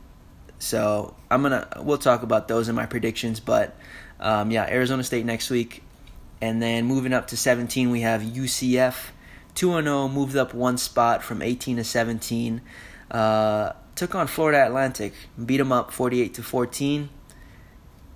So 0.63 1.13
I'm 1.29 1.41
gonna 1.41 1.67
we'll 1.81 1.97
talk 1.97 2.23
about 2.23 2.47
those 2.47 2.69
in 2.69 2.75
my 2.75 2.85
predictions, 2.85 3.41
but 3.41 3.75
um, 4.21 4.49
yeah, 4.49 4.63
Arizona 4.63 5.03
State 5.03 5.25
next 5.25 5.49
week, 5.49 5.83
and 6.41 6.61
then 6.61 6.85
moving 6.85 7.11
up 7.11 7.27
to 7.27 7.37
17, 7.37 7.91
we 7.91 7.99
have 8.01 8.21
UCF 8.21 9.09
2 9.55 9.81
0, 9.81 10.07
moved 10.07 10.37
up 10.37 10.53
one 10.53 10.77
spot 10.77 11.21
from 11.21 11.41
18 11.41 11.75
to 11.77 11.83
17. 11.83 12.61
Uh, 13.11 13.73
took 13.95 14.15
on 14.15 14.25
Florida 14.25 14.65
Atlantic, 14.65 15.13
beat 15.45 15.57
them 15.57 15.73
up 15.73 15.91
48 15.91 16.33
to 16.35 16.41
14. 16.41 17.09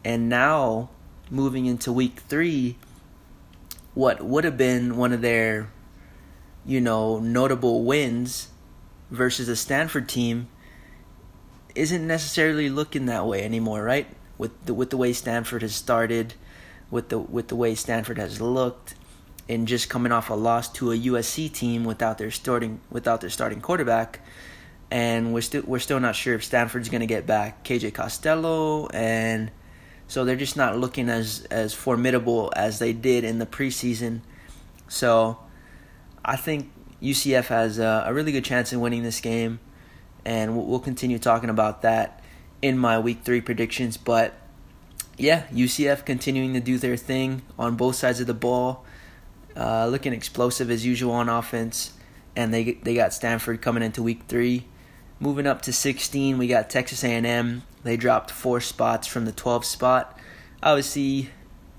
And 0.06 0.30
now, 0.30 0.90
moving 1.30 1.66
into 1.66 1.92
week 1.92 2.22
three, 2.30 2.78
what 3.94 4.24
would 4.24 4.46
have 4.46 4.58
been 4.58 4.96
one 4.96 5.12
of 5.12 5.22
their, 5.22 5.70
you 6.66 6.80
know, 6.80 7.20
notable 7.20 7.84
wins 7.84 8.48
versus 9.12 9.50
a 9.50 9.56
Stanford 9.58 10.08
team 10.08 10.48
isn't 11.78 12.06
necessarily 12.06 12.70
looking 12.70 13.06
that 13.06 13.26
way 13.26 13.44
anymore, 13.44 13.84
right? 13.84 14.08
With 14.38 14.66
the 14.66 14.74
with 14.74 14.90
the 14.90 14.98
way 14.98 15.14
Stanford 15.14 15.62
has 15.62 15.76
started, 15.76 16.34
with 16.92 17.10
the 17.10 17.20
with 17.20 17.48
the 17.48 17.56
way 17.56 17.76
Stanford 17.76 18.18
has 18.18 18.42
looked, 18.42 18.96
and 19.50 19.68
just 19.68 19.90
coming 19.90 20.12
off 20.12 20.30
a 20.30 20.34
loss 20.34 20.72
to 20.74 20.92
a 20.92 20.98
USC 20.98 21.52
team 21.52 21.84
without 21.84 22.18
their 22.18 22.32
starting 22.32 22.80
without 22.90 23.22
their 23.22 23.30
starting 23.30 23.62
quarterback, 23.62 24.20
and 24.92 25.34
we're 25.34 25.42
still 25.42 25.64
we're 25.66 25.80
still 25.80 26.00
not 26.00 26.16
sure 26.16 26.36
if 26.36 26.44
Stanford's 26.44 26.90
going 26.90 27.02
to 27.02 27.08
get 27.08 27.26
back 27.26 27.64
KJ 27.64 27.94
Costello, 27.94 28.88
and 28.88 29.52
so 30.08 30.26
they're 30.26 30.36
just 30.36 30.58
not 30.58 30.78
looking 30.78 31.10
as 31.10 31.46
as 31.52 31.74
formidable 31.74 32.52
as 32.56 32.80
they 32.80 32.94
did 32.94 33.24
in 33.24 33.40
the 33.40 33.46
preseason. 33.46 34.22
So 34.88 35.40
I 36.24 36.36
think 36.36 36.72
UCF 37.02 37.46
has 37.46 37.80
a, 37.80 38.06
a 38.08 38.14
really 38.14 38.32
good 38.32 38.46
chance 38.46 38.74
in 38.74 38.80
winning 38.80 39.04
this 39.04 39.22
game, 39.22 39.60
and 40.28 40.58
we'll, 40.58 40.80
continue 40.80 41.18
talking 41.18 41.50
about 41.50 41.84
that 41.84 42.22
in 42.62 42.78
my 42.78 43.00
week 43.00 43.20
three 43.24 43.40
predictions. 43.40 43.96
But 43.96 44.34
yeah, 45.18 45.48
UCF 45.54 46.04
continuing 46.06 46.54
to 46.54 46.60
do 46.60 46.78
their 46.78 46.98
thing 46.98 47.44
on 47.58 47.78
both 47.78 47.96
sides 47.96 48.20
of 48.20 48.28
the 48.28 48.34
ball. 48.34 48.84
Uh, 49.56 49.88
looking 49.88 50.12
explosive 50.12 50.70
as 50.70 50.86
usual 50.86 51.14
on 51.14 51.30
offense, 51.30 51.94
and 52.36 52.54
they 52.54 52.74
they 52.74 52.94
got 52.94 53.14
Stanford 53.14 53.62
coming 53.62 53.82
into 53.82 54.04
week 54.04 54.24
three. 54.28 54.66
Moving 55.20 55.48
up 55.48 55.62
to 55.64 55.74
16, 55.74 56.38
we 56.38 56.48
got 56.48 56.70
Texas 56.70 57.04
A&M. 57.04 57.64
They 57.84 57.98
dropped 57.98 58.30
four 58.30 58.60
spots 58.60 59.08
from 59.08 59.26
the 59.26 59.32
12th 59.32 59.64
spot. 59.64 60.20
Obviously, 60.62 61.32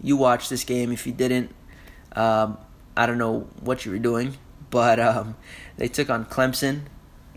you 0.02 0.16
watched 0.16 0.50
this 0.50 0.64
game. 0.64 0.90
If 0.90 1.06
you 1.06 1.12
didn't, 1.12 1.54
um, 2.16 2.58
I 2.96 3.06
don't 3.06 3.18
know 3.18 3.46
what 3.60 3.84
you 3.84 3.92
were 3.92 3.98
doing, 3.98 4.38
but 4.70 4.98
um, 4.98 5.36
they 5.76 5.86
took 5.86 6.10
on 6.10 6.24
Clemson. 6.24 6.86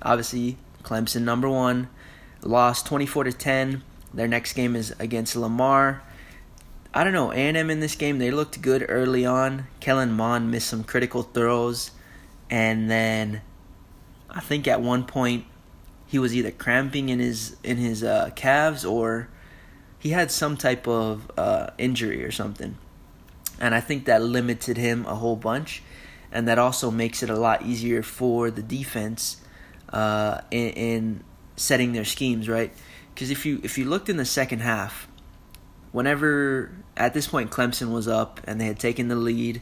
Obviously, 0.02 0.58
Clemson 0.82 1.22
number 1.22 1.50
one, 1.50 1.90
lost 2.42 2.86
24 2.88 3.26
to 3.26 3.34
10. 3.34 3.84
Their 4.14 4.28
next 4.28 4.54
game 4.54 4.76
is 4.76 4.94
against 5.00 5.36
Lamar. 5.36 6.04
I 6.94 7.04
don't 7.04 7.14
know, 7.14 7.32
A&M 7.32 7.70
in 7.70 7.80
this 7.80 7.96
game, 7.96 8.20
they 8.20 8.32
looked 8.32 8.62
good 8.62 8.86
early 8.90 9.26
on. 9.26 9.68
Kellen 9.80 10.12
Mond 10.12 10.52
missed 10.52 10.68
some 10.68 10.84
critical 10.84 11.24
throws. 11.24 11.92
And 12.50 12.92
then 12.92 13.42
I 14.30 14.42
think 14.42 14.68
at 14.68 14.82
one 14.82 15.06
point 15.06 15.46
he 16.06 16.20
was 16.20 16.36
either 16.36 16.52
cramping 16.52 17.08
in 17.08 17.20
his 17.20 17.56
in 17.64 17.78
his 17.78 18.04
uh, 18.04 18.32
calves 18.36 18.84
or 18.84 19.30
he 19.98 20.10
had 20.10 20.30
some 20.30 20.58
type 20.58 20.86
of 20.88 21.32
uh, 21.38 21.70
injury 21.78 22.26
or 22.26 22.32
something. 22.32 22.78
And 23.60 23.74
I 23.74 23.80
think 23.80 24.06
that 24.06 24.22
limited 24.22 24.76
him 24.76 25.06
a 25.06 25.16
whole 25.16 25.38
bunch. 25.38 25.84
And 26.32 26.48
that 26.48 26.58
also 26.58 26.92
makes 26.92 27.24
it 27.24 27.30
a 27.30 27.40
lot 27.40 27.62
easier 27.66 28.02
for 28.02 28.52
the 28.52 28.62
defense 28.62 29.41
uh, 29.92 30.42
in, 30.52 30.70
in 30.70 31.24
setting 31.56 31.94
their 31.94 32.06
schemes, 32.06 32.48
right? 32.48 32.74
Because 33.14 33.32
if 33.32 33.46
you 33.46 33.60
if 33.64 33.78
you 33.78 33.86
looked 33.86 34.10
in 34.10 34.18
the 34.18 34.26
second 34.26 34.60
half, 34.60 35.08
whenever 35.92 36.72
at 36.98 37.14
this 37.14 37.28
point 37.28 37.52
Clemson 37.52 37.92
was 37.92 38.08
up 38.08 38.42
and 38.46 38.60
they 38.60 38.66
had 38.66 38.80
taken 38.80 39.08
the 39.08 39.16
lead, 39.16 39.62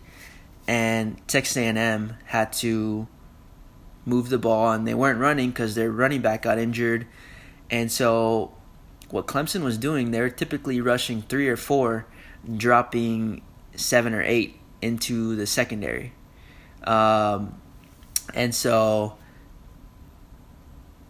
and 0.67 1.19
Texas 1.27 1.57
A&M 1.57 2.15
had 2.25 2.53
to 2.53 3.07
move 4.05 4.29
the 4.29 4.37
ball 4.37 4.71
and 4.71 4.87
they 4.87 4.93
weren't 4.93 5.19
running 5.19 5.49
because 5.49 5.75
their 5.75 5.91
running 5.91 6.21
back 6.21 6.43
got 6.43 6.57
injured, 6.57 7.07
and 7.69 7.91
so 7.91 8.53
what 9.09 9.25
Clemson 9.25 9.63
was 9.63 9.77
doing, 9.77 10.11
they 10.11 10.21
were 10.21 10.29
typically 10.29 10.79
rushing 10.81 11.23
three 11.23 11.49
or 11.49 11.57
four, 11.57 12.05
dropping 12.57 13.41
seven 13.75 14.13
or 14.13 14.21
eight 14.21 14.59
into 14.81 15.35
the 15.35 15.47
secondary, 15.47 16.13
um, 16.83 17.59
and 18.33 18.53
so 18.53 19.17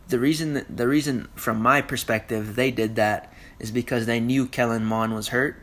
the 0.10 0.20
reason 0.20 0.66
the 0.70 0.88
reason 0.88 1.28
from 1.36 1.62
my 1.62 1.82
perspective 1.82 2.56
they 2.56 2.72
did 2.72 2.96
that 2.96 3.32
is 3.60 3.72
because 3.72 4.06
they 4.06 4.20
knew 4.20 4.48
Kellen 4.48 4.86
Mond 4.86 5.14
was 5.14 5.30
hurt 5.30 5.62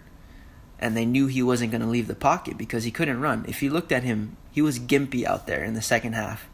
and 0.78 0.96
they 0.96 1.06
knew 1.06 1.26
he 1.26 1.42
wasn't 1.42 1.70
going 1.70 1.80
to 1.80 1.86
leave 1.86 2.06
the 2.06 2.14
pocket 2.14 2.58
because 2.58 2.84
he 2.84 2.90
couldn't 2.90 3.20
run. 3.20 3.44
If 3.48 3.62
you 3.62 3.70
looked 3.70 3.92
at 3.92 4.02
him, 4.02 4.36
he 4.52 4.60
was 4.60 4.78
gimpy 4.78 5.24
out 5.24 5.46
there 5.46 5.64
in 5.64 5.74
the 5.74 5.82
second 5.82 6.14
half. 6.14 6.48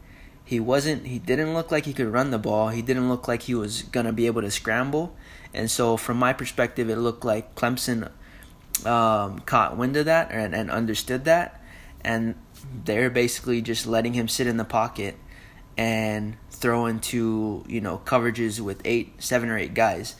He 0.45 0.59
wasn't 0.59 1.07
he 1.07 1.19
didn't 1.19 1.53
look 1.53 1.71
like 1.71 1.85
he 1.85 1.93
could 1.93 2.07
run 2.07 2.31
the 2.31 2.39
ball. 2.39 2.69
He 2.69 2.81
didn't 2.81 3.09
look 3.09 3.27
like 3.27 3.43
he 3.43 3.55
was 3.55 3.83
going 3.83 4.05
to 4.05 4.13
be 4.13 4.27
able 4.27 4.41
to 4.41 4.51
scramble. 4.51 5.15
And 5.53 5.69
so 5.69 5.97
from 5.97 6.17
my 6.17 6.33
perspective, 6.33 6.89
it 6.89 6.97
looked 6.97 7.23
like 7.23 7.55
Clemson 7.55 8.09
um, 8.85 9.39
caught 9.41 9.77
wind 9.77 9.95
of 9.97 10.05
that 10.05 10.31
and, 10.31 10.55
and 10.55 10.69
understood 10.71 11.25
that 11.25 11.63
and 12.03 12.35
they're 12.85 13.09
basically 13.09 13.61
just 13.61 13.85
letting 13.85 14.13
him 14.13 14.27
sit 14.27 14.47
in 14.47 14.57
the 14.57 14.65
pocket 14.65 15.17
and 15.77 16.35
throw 16.63 16.85
into 16.85 17.63
you 17.67 17.81
know 17.81 18.01
coverages 18.05 18.61
with 18.61 18.81
eight, 18.85 19.21
seven 19.21 19.49
or 19.49 19.57
eight 19.57 19.73
guys, 19.73 20.15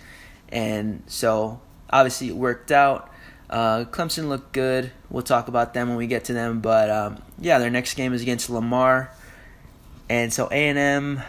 and 0.50 1.02
so 1.08 1.62
obviously 1.90 2.28
it 2.28 2.36
worked 2.36 2.70
out. 2.72 3.10
Uh, 3.50 3.86
Clemson 3.86 4.28
looked 4.28 4.52
good. 4.52 4.92
We'll 5.10 5.24
talk 5.24 5.48
about 5.48 5.74
them 5.74 5.88
when 5.88 5.98
we 5.98 6.06
get 6.06 6.26
to 6.26 6.34
them, 6.34 6.60
but 6.60 6.90
um, 6.90 7.24
yeah, 7.40 7.60
their 7.60 7.70
next 7.70 7.94
game 7.94 8.14
is 8.14 8.22
against 8.22 8.50
Lamar, 8.50 9.10
and 10.10 10.34
so 10.34 10.50
A 10.52 10.68
and 10.68 10.78
M. 10.78 11.24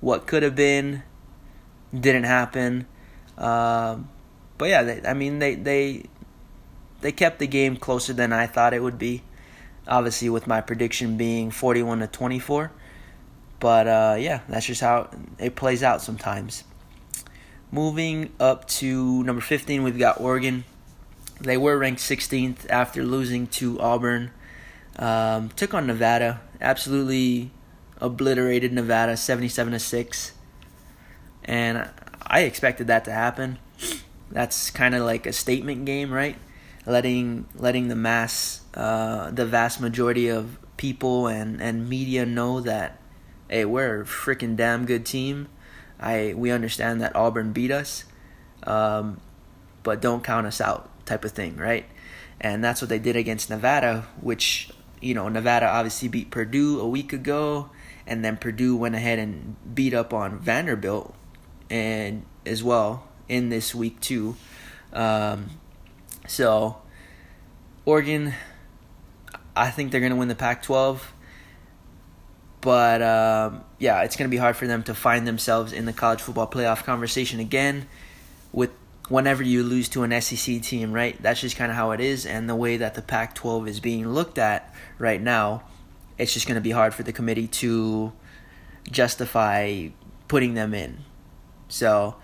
What 0.00 0.26
could 0.26 0.42
have 0.42 0.54
been, 0.54 1.02
didn't 1.98 2.24
happen. 2.24 2.86
Um, 3.38 4.10
but 4.58 4.68
yeah, 4.68 4.82
they, 4.82 5.08
I 5.08 5.14
mean 5.14 5.38
they 5.38 5.54
they 5.54 6.04
they 7.00 7.12
kept 7.12 7.38
the 7.38 7.46
game 7.46 7.78
closer 7.78 8.12
than 8.12 8.30
I 8.30 8.46
thought 8.46 8.74
it 8.74 8.82
would 8.82 8.98
be. 8.98 9.22
Obviously, 9.88 10.28
with 10.28 10.46
my 10.46 10.60
prediction 10.60 11.16
being 11.16 11.50
forty-one 11.50 12.00
to 12.00 12.06
twenty-four. 12.08 12.72
But 13.58 13.88
uh, 13.88 14.16
yeah, 14.18 14.40
that's 14.48 14.66
just 14.66 14.80
how 14.80 15.10
it 15.38 15.56
plays 15.56 15.82
out 15.82 16.02
sometimes. 16.02 16.64
Moving 17.72 18.32
up 18.38 18.68
to 18.68 19.22
number 19.24 19.42
15, 19.42 19.82
we've 19.82 19.98
got 19.98 20.20
Oregon. 20.20 20.64
They 21.40 21.56
were 21.56 21.76
ranked 21.76 22.00
16th 22.00 22.68
after 22.70 23.04
losing 23.04 23.46
to 23.48 23.80
Auburn. 23.80 24.30
Um, 24.98 25.50
took 25.50 25.74
on 25.74 25.86
Nevada, 25.86 26.40
absolutely 26.60 27.50
obliterated 27.98 28.72
Nevada, 28.72 29.16
77 29.16 29.72
to 29.72 29.78
six, 29.78 30.32
and 31.44 31.90
I 32.22 32.40
expected 32.40 32.86
that 32.86 33.04
to 33.04 33.12
happen. 33.12 33.58
That's 34.30 34.70
kind 34.70 34.94
of 34.94 35.04
like 35.04 35.26
a 35.26 35.32
statement 35.32 35.84
game, 35.84 36.12
right? 36.12 36.36
Letting 36.86 37.46
letting 37.54 37.88
the 37.88 37.96
mass, 37.96 38.62
uh, 38.74 39.30
the 39.30 39.44
vast 39.44 39.80
majority 39.80 40.28
of 40.28 40.58
people 40.76 41.26
and 41.26 41.60
and 41.60 41.88
media 41.88 42.24
know 42.24 42.60
that 42.60 42.98
hey, 43.48 43.64
we're 43.64 44.02
a 44.02 44.04
freaking 44.04 44.56
damn 44.56 44.86
good 44.86 45.06
team. 45.06 45.48
I 45.98 46.34
we 46.36 46.50
understand 46.50 47.00
that 47.00 47.16
Auburn 47.16 47.52
beat 47.52 47.70
us, 47.70 48.04
um, 48.64 49.20
but 49.82 50.00
don't 50.00 50.22
count 50.22 50.46
us 50.46 50.60
out, 50.60 50.90
type 51.06 51.24
of 51.24 51.32
thing, 51.32 51.56
right? 51.56 51.86
And 52.40 52.62
that's 52.62 52.82
what 52.82 52.88
they 52.88 52.98
did 52.98 53.16
against 53.16 53.48
Nevada, 53.48 54.06
which 54.20 54.70
you 55.00 55.14
know 55.14 55.28
Nevada 55.28 55.66
obviously 55.66 56.08
beat 56.08 56.30
Purdue 56.30 56.80
a 56.80 56.88
week 56.88 57.12
ago, 57.12 57.70
and 58.06 58.24
then 58.24 58.36
Purdue 58.36 58.76
went 58.76 58.94
ahead 58.94 59.18
and 59.18 59.56
beat 59.74 59.94
up 59.94 60.12
on 60.12 60.38
Vanderbilt, 60.38 61.14
and 61.70 62.24
as 62.44 62.62
well 62.62 63.08
in 63.28 63.48
this 63.48 63.74
week 63.74 64.00
too. 64.00 64.36
Um, 64.92 65.50
so 66.26 66.76
Oregon, 67.84 68.34
I 69.54 69.70
think 69.70 69.92
they're 69.92 70.00
gonna 70.00 70.16
win 70.16 70.28
the 70.28 70.34
Pac-12 70.34 71.00
but 72.60 73.02
um, 73.02 73.64
yeah, 73.78 74.02
it's 74.02 74.16
going 74.16 74.28
to 74.28 74.34
be 74.34 74.38
hard 74.38 74.56
for 74.56 74.66
them 74.66 74.82
to 74.84 74.94
find 74.94 75.26
themselves 75.26 75.72
in 75.72 75.84
the 75.84 75.92
college 75.92 76.20
football 76.20 76.48
playoff 76.48 76.84
conversation 76.84 77.40
again. 77.40 77.86
With 78.52 78.70
whenever 79.08 79.42
you 79.42 79.62
lose 79.62 79.88
to 79.90 80.02
an 80.02 80.20
SEC 80.20 80.62
team, 80.62 80.92
right? 80.92 81.20
That's 81.22 81.40
just 81.40 81.56
kind 81.56 81.70
of 81.70 81.76
how 81.76 81.92
it 81.92 82.00
is, 82.00 82.26
and 82.26 82.48
the 82.48 82.56
way 82.56 82.76
that 82.76 82.94
the 82.94 83.02
Pac-12 83.02 83.68
is 83.68 83.80
being 83.80 84.08
looked 84.08 84.38
at 84.38 84.74
right 84.98 85.20
now, 85.20 85.62
it's 86.18 86.32
just 86.32 86.46
going 86.46 86.56
to 86.56 86.60
be 86.60 86.70
hard 86.70 86.94
for 86.94 87.02
the 87.02 87.12
committee 87.12 87.46
to 87.46 88.12
justify 88.90 89.88
putting 90.28 90.54
them 90.54 90.74
in. 90.74 90.98
So 91.68 92.16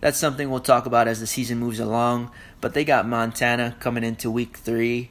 that's 0.00 0.18
something 0.18 0.50
we'll 0.50 0.60
talk 0.60 0.86
about 0.86 1.08
as 1.08 1.20
the 1.20 1.26
season 1.26 1.58
moves 1.58 1.80
along. 1.80 2.30
But 2.60 2.74
they 2.74 2.84
got 2.84 3.08
Montana 3.08 3.76
coming 3.80 4.04
into 4.04 4.30
week 4.30 4.56
three 4.58 5.10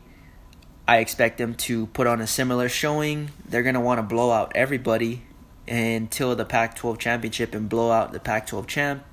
I 0.89 0.98
expect 0.98 1.38
them 1.38 1.53
to 1.53 1.86
put 1.86 2.08
on 2.08 2.19
a 2.19 2.25
similar 2.25 2.67
showing. 2.67 3.29
They're 3.48 3.62
going 3.62 3.75
to 3.75 3.79
want 3.79 4.00
to 4.00 4.01
blow 4.01 4.31
out 4.31 4.53
everybody 4.55 5.22
until 5.67 6.36
the 6.36 6.46
Pac-12 6.46 6.98
championship 6.98 7.53
and 7.53 7.69
blow 7.69 7.91
out 7.91 8.12
the 8.12 8.19
Pac-12 8.19 8.65
champ 8.65 9.03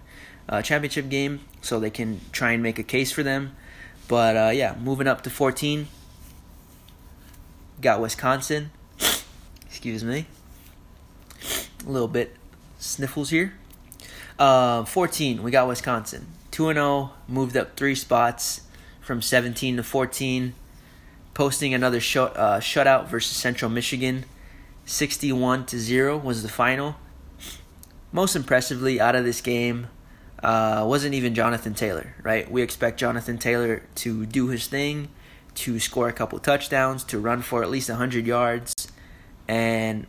uh, 0.49 0.63
championship 0.63 1.11
game, 1.11 1.41
so 1.61 1.79
they 1.79 1.91
can 1.91 2.23
try 2.33 2.53
and 2.53 2.63
make 2.63 2.79
a 2.79 2.83
case 2.83 3.13
for 3.13 3.23
them. 3.23 3.55
But 4.09 4.37
uh, 4.39 4.51
yeah, 4.55 4.75
moving 4.83 5.07
up 5.07 5.21
to 5.25 5.29
14, 5.29 5.89
got 7.83 8.01
Wisconsin. 8.01 8.71
Excuse 9.67 10.03
me, 10.03 10.25
a 11.87 11.91
little 11.91 12.09
bit 12.09 12.35
sniffles 12.79 13.29
here. 13.29 13.53
Uh, 14.39 14.87
14, 14.87 15.43
we 15.43 15.51
got 15.51 15.69
Wisconsin. 15.69 16.27
2 16.53 16.73
0, 16.73 17.11
moved 17.29 17.55
up 17.55 17.77
three 17.77 17.95
spots 17.95 18.63
from 19.03 19.21
17 19.21 19.77
to 19.77 19.83
14 19.83 20.55
posting 21.37 21.75
another 21.75 22.01
shut, 22.01 22.35
uh, 22.35 22.59
shutout 22.59 23.09
versus 23.09 23.37
Central 23.37 23.71
Michigan. 23.71 24.25
61 24.87 25.67
to 25.67 25.79
0 25.79 26.17
was 26.17 26.43
the 26.43 26.49
final. 26.49 26.97
Most 28.11 28.35
impressively 28.35 28.99
out 28.99 29.15
of 29.15 29.23
this 29.27 29.43
game 29.43 29.89
uh, 30.43 30.83
wasn't 30.89 31.15
even 31.15 31.35
Jonathan 31.35 31.75
Taylor, 31.75 32.15
right? 32.23 32.51
We 32.51 32.63
expect 32.63 32.99
Jonathan 32.99 33.37
Taylor 33.37 33.83
to 33.97 34.25
do 34.25 34.49
his 34.49 34.67
thing, 34.67 35.09
to 35.57 35.79
score 35.79 36.09
a 36.09 36.13
couple 36.15 36.39
touchdowns, 36.39 37.05
to 37.05 37.19
run 37.19 37.43
for 37.43 37.63
at 37.63 37.69
least 37.69 37.91
100 37.91 38.27
yards, 38.27 38.73
and 39.47 40.07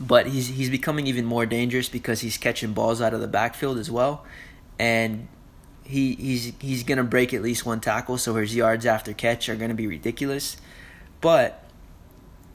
but 0.00 0.28
he's 0.28 0.46
he's 0.46 0.70
becoming 0.70 1.08
even 1.08 1.24
more 1.24 1.44
dangerous 1.44 1.88
because 1.88 2.20
he's 2.20 2.38
catching 2.38 2.72
balls 2.72 3.00
out 3.00 3.12
of 3.12 3.20
the 3.20 3.26
backfield 3.26 3.78
as 3.78 3.90
well, 3.90 4.24
and 4.78 5.26
he 5.86 6.14
he's 6.14 6.52
he's 6.60 6.82
gonna 6.82 7.04
break 7.04 7.32
at 7.32 7.42
least 7.42 7.64
one 7.64 7.80
tackle, 7.80 8.18
so 8.18 8.34
his 8.34 8.54
yards 8.54 8.84
after 8.84 9.12
catch 9.12 9.48
are 9.48 9.56
gonna 9.56 9.74
be 9.74 9.86
ridiculous. 9.86 10.56
But 11.20 11.62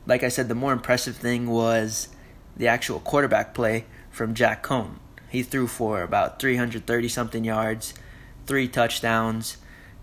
like 0.06 0.24
I 0.24 0.30
said, 0.30 0.48
the 0.48 0.56
more 0.56 0.74
impressive 0.74 1.16
thing 1.16 1.48
was 1.48 2.10
the 2.58 2.68
actual 2.68 3.00
quarterback 3.00 3.54
play 3.54 3.86
from 4.10 4.34
Jack 4.34 4.64
Coan. 4.64 4.96
He 5.30 5.44
threw 5.44 5.68
for 5.68 6.02
about 6.02 6.40
330 6.40 7.08
something 7.08 7.44
yards, 7.46 7.94
three 8.46 8.68
touchdowns, 8.68 9.58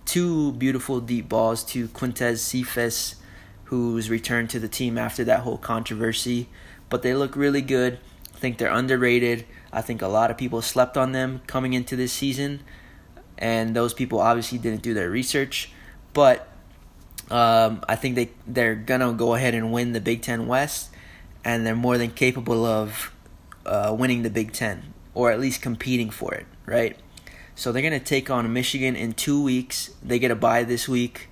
two 0.07 0.53
beautiful 0.53 1.01
deep 1.01 1.29
balls 1.29 1.63
to 1.65 1.89
Quintez 1.89 2.39
Cephus, 2.39 3.17
who's 3.65 4.09
returned 4.09 4.49
to 4.51 4.59
the 4.59 4.69
team 4.69 4.97
after 4.97 5.25
that 5.25 5.41
whole 5.41 5.59
controversy. 5.59 6.49
But 6.89 7.03
they 7.03 7.15
look 7.15 7.37
really 7.37 7.61
good. 7.61 7.99
I 8.35 8.39
think 8.39 8.57
they're 8.57 8.73
underrated. 8.73 9.45
I 9.71 9.83
think 9.83 10.01
a 10.01 10.09
lot 10.09 10.31
of 10.31 10.39
people 10.39 10.63
slept 10.63 10.97
on 10.97 11.13
them 11.13 11.43
coming 11.47 11.75
into 11.75 11.95
this 11.97 12.13
season 12.13 12.61
and 13.39 13.75
those 13.75 13.95
people 13.95 14.21
obviously 14.21 14.59
didn't 14.59 14.83
do 14.83 14.93
their 14.95 15.09
research. 15.09 15.71
But 16.13 16.49
um, 17.31 17.83
I 17.89 17.97
think 17.97 18.17
they 18.17 18.31
they're 18.47 18.75
gonna 18.75 19.13
go 19.13 19.35
ahead 19.35 19.55
and 19.55 19.73
win 19.73 19.93
the 19.93 20.01
Big 20.01 20.23
Ten 20.23 20.47
West, 20.47 20.91
and 21.45 21.67
they're 21.67 21.77
more 21.77 21.97
than 21.97 22.11
capable 22.11 22.65
of 22.65 23.13
uh, 23.65 23.95
winning 23.99 24.23
the 24.23 24.31
Big 24.31 24.53
Ten 24.53 24.95
or 25.15 25.33
at 25.33 25.41
least 25.41 25.61
competing 25.61 26.11
for 26.11 26.33
it, 26.33 26.47
right? 26.65 26.97
So 27.55 27.73
they're 27.73 27.83
gonna 27.83 27.99
take 27.99 28.31
on 28.31 28.53
Michigan 28.53 28.95
in 28.95 29.15
two 29.15 29.43
weeks. 29.43 29.91
They 30.01 30.21
get 30.21 30.31
a 30.31 30.37
bye 30.37 30.63
this 30.63 30.89
week. 30.89 31.29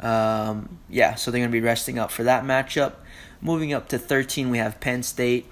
Um, 0.00 0.80
yeah, 0.88 1.14
so 1.14 1.30
they're 1.30 1.40
gonna 1.40 1.52
be 1.52 1.60
resting 1.60 1.98
up 1.98 2.10
for 2.10 2.24
that 2.24 2.42
matchup. 2.44 2.94
Moving 3.40 3.72
up 3.72 3.88
to 3.90 3.98
13, 3.98 4.50
we 4.50 4.58
have 4.58 4.80
Penn 4.80 5.02
State. 5.02 5.46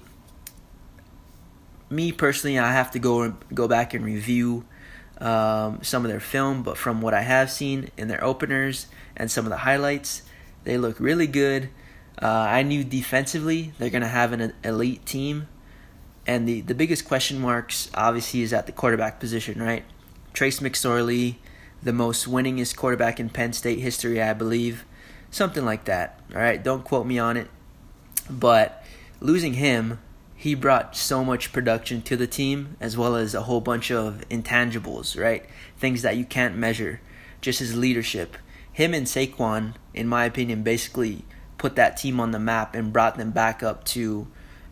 Me 1.89 2.11
personally, 2.11 2.59
I 2.59 2.73
have 2.73 2.91
to 2.91 2.99
go 2.99 3.33
go 3.53 3.67
back 3.67 3.93
and 3.93 4.03
review 4.03 4.65
um, 5.19 5.79
some 5.81 6.05
of 6.05 6.11
their 6.11 6.19
film, 6.19 6.63
but 6.63 6.77
from 6.77 7.01
what 7.01 7.13
I 7.13 7.21
have 7.21 7.51
seen 7.51 7.89
in 7.97 8.07
their 8.07 8.23
openers 8.23 8.87
and 9.15 9.29
some 9.29 9.45
of 9.45 9.49
the 9.49 9.57
highlights, 9.57 10.21
they 10.63 10.77
look 10.77 10.99
really 10.99 11.27
good. 11.27 11.69
Uh, 12.21 12.27
I 12.27 12.63
knew 12.63 12.83
defensively 12.83 13.73
they're 13.77 13.89
going 13.89 14.01
to 14.01 14.07
have 14.07 14.33
an 14.33 14.53
elite 14.63 15.05
team. 15.05 15.47
And 16.27 16.47
the, 16.47 16.61
the 16.61 16.75
biggest 16.75 17.07
question 17.07 17.39
marks, 17.39 17.89
obviously, 17.93 18.41
is 18.41 18.53
at 18.53 18.65
the 18.65 18.71
quarterback 18.71 19.19
position, 19.19 19.61
right? 19.61 19.83
Trace 20.33 20.59
McSorley, 20.59 21.35
the 21.81 21.93
most 21.93 22.27
winningest 22.27 22.75
quarterback 22.75 23.19
in 23.19 23.29
Penn 23.29 23.53
State 23.53 23.79
history, 23.79 24.21
I 24.21 24.33
believe. 24.33 24.85
Something 25.31 25.65
like 25.65 25.85
that, 25.85 26.19
all 26.33 26.41
right? 26.41 26.61
Don't 26.61 26.83
quote 26.83 27.05
me 27.05 27.19
on 27.19 27.37
it. 27.37 27.47
But 28.29 28.83
losing 29.19 29.55
him 29.55 29.99
he 30.39 30.55
brought 30.55 30.95
so 30.95 31.21
much 31.21 31.51
production 31.51 32.01
to 32.01 32.15
the 32.15 32.25
team 32.25 32.77
as 32.79 32.95
well 32.95 33.17
as 33.17 33.35
a 33.35 33.41
whole 33.41 33.59
bunch 33.59 33.91
of 33.91 34.23
intangibles, 34.29 35.19
right? 35.21 35.45
Things 35.77 36.01
that 36.01 36.15
you 36.15 36.23
can't 36.23 36.55
measure. 36.55 37.01
Just 37.41 37.59
his 37.59 37.75
leadership. 37.75 38.37
Him 38.71 38.93
and 38.93 39.05
Saquon, 39.05 39.73
in 39.93 40.07
my 40.07 40.23
opinion, 40.23 40.63
basically 40.63 41.25
put 41.57 41.75
that 41.75 41.97
team 41.97 42.21
on 42.21 42.31
the 42.31 42.39
map 42.39 42.73
and 42.73 42.93
brought 42.93 43.17
them 43.17 43.31
back 43.31 43.61
up 43.61 43.83
to 43.83 44.27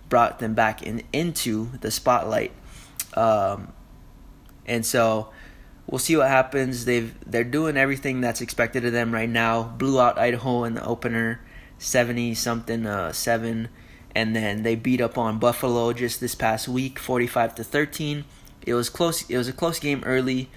brought 0.07 0.39
them 0.39 0.53
back 0.53 0.81
in 0.81 1.03
into 1.11 1.71
the 1.81 1.91
spotlight. 1.91 2.53
Um, 3.13 3.73
and 4.65 4.85
so 4.85 5.33
we'll 5.85 5.99
see 5.99 6.15
what 6.15 6.29
happens. 6.29 6.85
They've 6.85 7.13
they're 7.29 7.43
doing 7.43 7.75
everything 7.75 8.21
that's 8.21 8.39
expected 8.39 8.85
of 8.85 8.93
them 8.93 9.13
right 9.13 9.27
now. 9.27 9.63
Blew 9.63 9.99
out 9.99 10.17
Idaho 10.17 10.63
in 10.63 10.75
the 10.75 10.85
opener, 10.85 11.41
seventy 11.77 12.33
something 12.35 12.85
uh, 12.85 13.11
seven 13.11 13.67
and 14.17 14.35
then 14.35 14.63
they 14.63 14.73
beat 14.73 14.99
up 14.99 15.15
on 15.15 15.37
Buffalo 15.37 15.93
just 15.93 16.19
this 16.19 16.33
past 16.33 16.67
week, 16.67 16.97
45 16.97 17.53
to 17.53 17.63
13. 17.63 18.25
It 18.65 18.73
was 18.73 18.89
close. 18.89 19.29
It 19.29 19.37
was 19.37 19.47
a 19.47 19.53
close 19.53 19.77
game 19.77 20.01
early, 20.07 20.49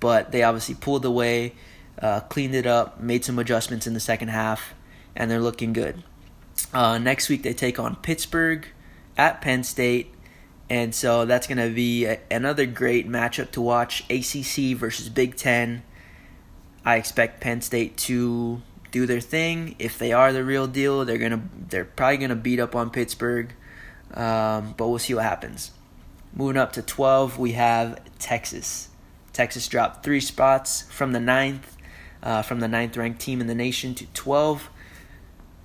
but 0.00 0.32
they 0.32 0.42
obviously 0.42 0.74
pulled 0.74 1.04
away, 1.04 1.54
uh, 2.00 2.22
cleaned 2.22 2.56
it 2.56 2.66
up, 2.66 2.98
made 2.98 3.24
some 3.24 3.38
adjustments 3.38 3.86
in 3.86 3.94
the 3.94 4.00
second 4.00 4.28
half, 4.30 4.74
and 5.14 5.30
they're 5.30 5.40
looking 5.40 5.72
good. 5.72 6.02
Uh, 6.72 6.98
next 6.98 7.28
week 7.28 7.44
they 7.44 7.54
take 7.54 7.78
on 7.78 7.94
Pittsburgh 7.94 8.66
at 9.16 9.40
Penn 9.40 9.62
State. 9.62 10.12
And 10.68 10.92
so 10.92 11.24
that's 11.24 11.46
going 11.46 11.58
to 11.58 11.72
be 11.72 12.06
a, 12.06 12.18
another 12.32 12.66
great 12.66 13.08
matchup 13.08 13.52
to 13.52 13.60
watch 13.60 14.02
ACC 14.10 14.76
versus 14.76 15.08
Big 15.08 15.36
Ten. 15.36 15.84
I 16.84 16.96
expect 16.96 17.40
Penn 17.40 17.60
State 17.60 17.96
to 17.98 18.60
do 18.94 19.06
their 19.06 19.20
thing. 19.20 19.74
If 19.80 19.98
they 19.98 20.12
are 20.12 20.32
the 20.32 20.44
real 20.44 20.68
deal, 20.68 21.04
they're 21.04 21.18
gonna 21.18 21.42
they're 21.68 21.84
probably 21.84 22.18
gonna 22.18 22.36
beat 22.36 22.60
up 22.60 22.76
on 22.76 22.90
Pittsburgh, 22.90 23.52
um, 24.14 24.74
but 24.76 24.86
we'll 24.86 25.00
see 25.00 25.14
what 25.14 25.24
happens. 25.24 25.72
Moving 26.32 26.56
up 26.56 26.72
to 26.74 26.82
12, 26.82 27.36
we 27.36 27.52
have 27.52 28.00
Texas. 28.20 28.88
Texas 29.32 29.66
dropped 29.66 30.04
three 30.04 30.20
spots 30.20 30.82
from 30.82 31.10
the 31.10 31.18
ninth, 31.18 31.76
uh, 32.22 32.42
from 32.42 32.60
the 32.60 32.68
ninth 32.68 32.96
ranked 32.96 33.20
team 33.20 33.40
in 33.40 33.48
the 33.48 33.54
nation 33.54 33.96
to 33.96 34.06
12. 34.14 34.70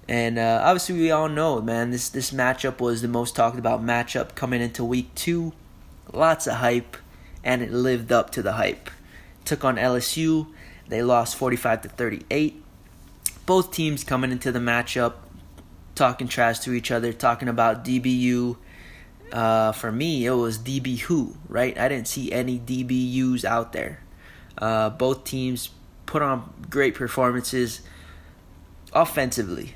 And 0.08 0.40
uh, 0.40 0.64
obviously, 0.66 0.96
we 0.96 1.12
all 1.12 1.30
know, 1.30 1.62
man, 1.62 1.92
this 1.92 2.10
this 2.10 2.32
matchup 2.32 2.80
was 2.80 3.04
the 3.04 3.08
most 3.08 3.36
talked 3.36 3.60
about 3.60 3.86
matchup 3.86 4.34
coming 4.34 4.60
into 4.60 4.84
week 4.84 5.14
two. 5.14 5.54
Lots 6.12 6.48
of 6.48 6.56
hype, 6.56 6.98
and 7.44 7.62
it 7.62 7.72
lived 7.72 8.12
up 8.12 8.32
to 8.32 8.42
the 8.42 8.54
hype. 8.54 8.90
Took 9.46 9.64
on 9.64 9.76
LSU. 9.76 10.48
They 10.88 11.04
lost 11.04 11.36
45 11.36 11.84
to 11.84 11.90
38 11.90 12.64
both 13.50 13.72
teams 13.72 14.04
coming 14.04 14.32
into 14.32 14.52
the 14.52 14.60
matchup 14.60 15.14
talking 15.96 16.28
trash 16.28 16.60
to 16.60 16.72
each 16.72 16.92
other, 16.92 17.12
talking 17.12 17.48
about 17.48 17.84
DBU. 17.84 18.56
Uh, 19.32 19.72
for 19.72 19.92
me, 19.92 20.24
it 20.28 20.32
was 20.34 20.60
DB 20.60 21.00
who, 21.00 21.36
right? 21.48 21.76
I 21.76 21.88
didn't 21.90 22.08
see 22.08 22.32
any 22.32 22.60
DBUs 22.60 23.44
out 23.44 23.74
there. 23.74 24.04
Uh, 24.56 24.92
both 24.92 25.24
teams 25.24 25.72
put 26.06 26.22
on 26.22 26.68
great 26.70 26.94
performances 26.94 27.82
offensively. 28.94 29.74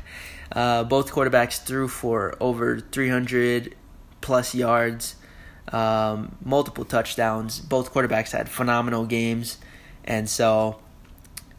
uh, 0.52 0.84
both 0.84 1.12
quarterbacks 1.12 1.62
threw 1.62 1.88
for 1.88 2.34
over 2.40 2.80
300 2.80 3.76
plus 4.22 4.54
yards, 4.54 5.16
um, 5.70 6.38
multiple 6.42 6.86
touchdowns. 6.86 7.60
Both 7.60 7.92
quarterbacks 7.92 8.32
had 8.32 8.48
phenomenal 8.48 9.04
games. 9.04 9.58
And 10.04 10.26
so 10.26 10.80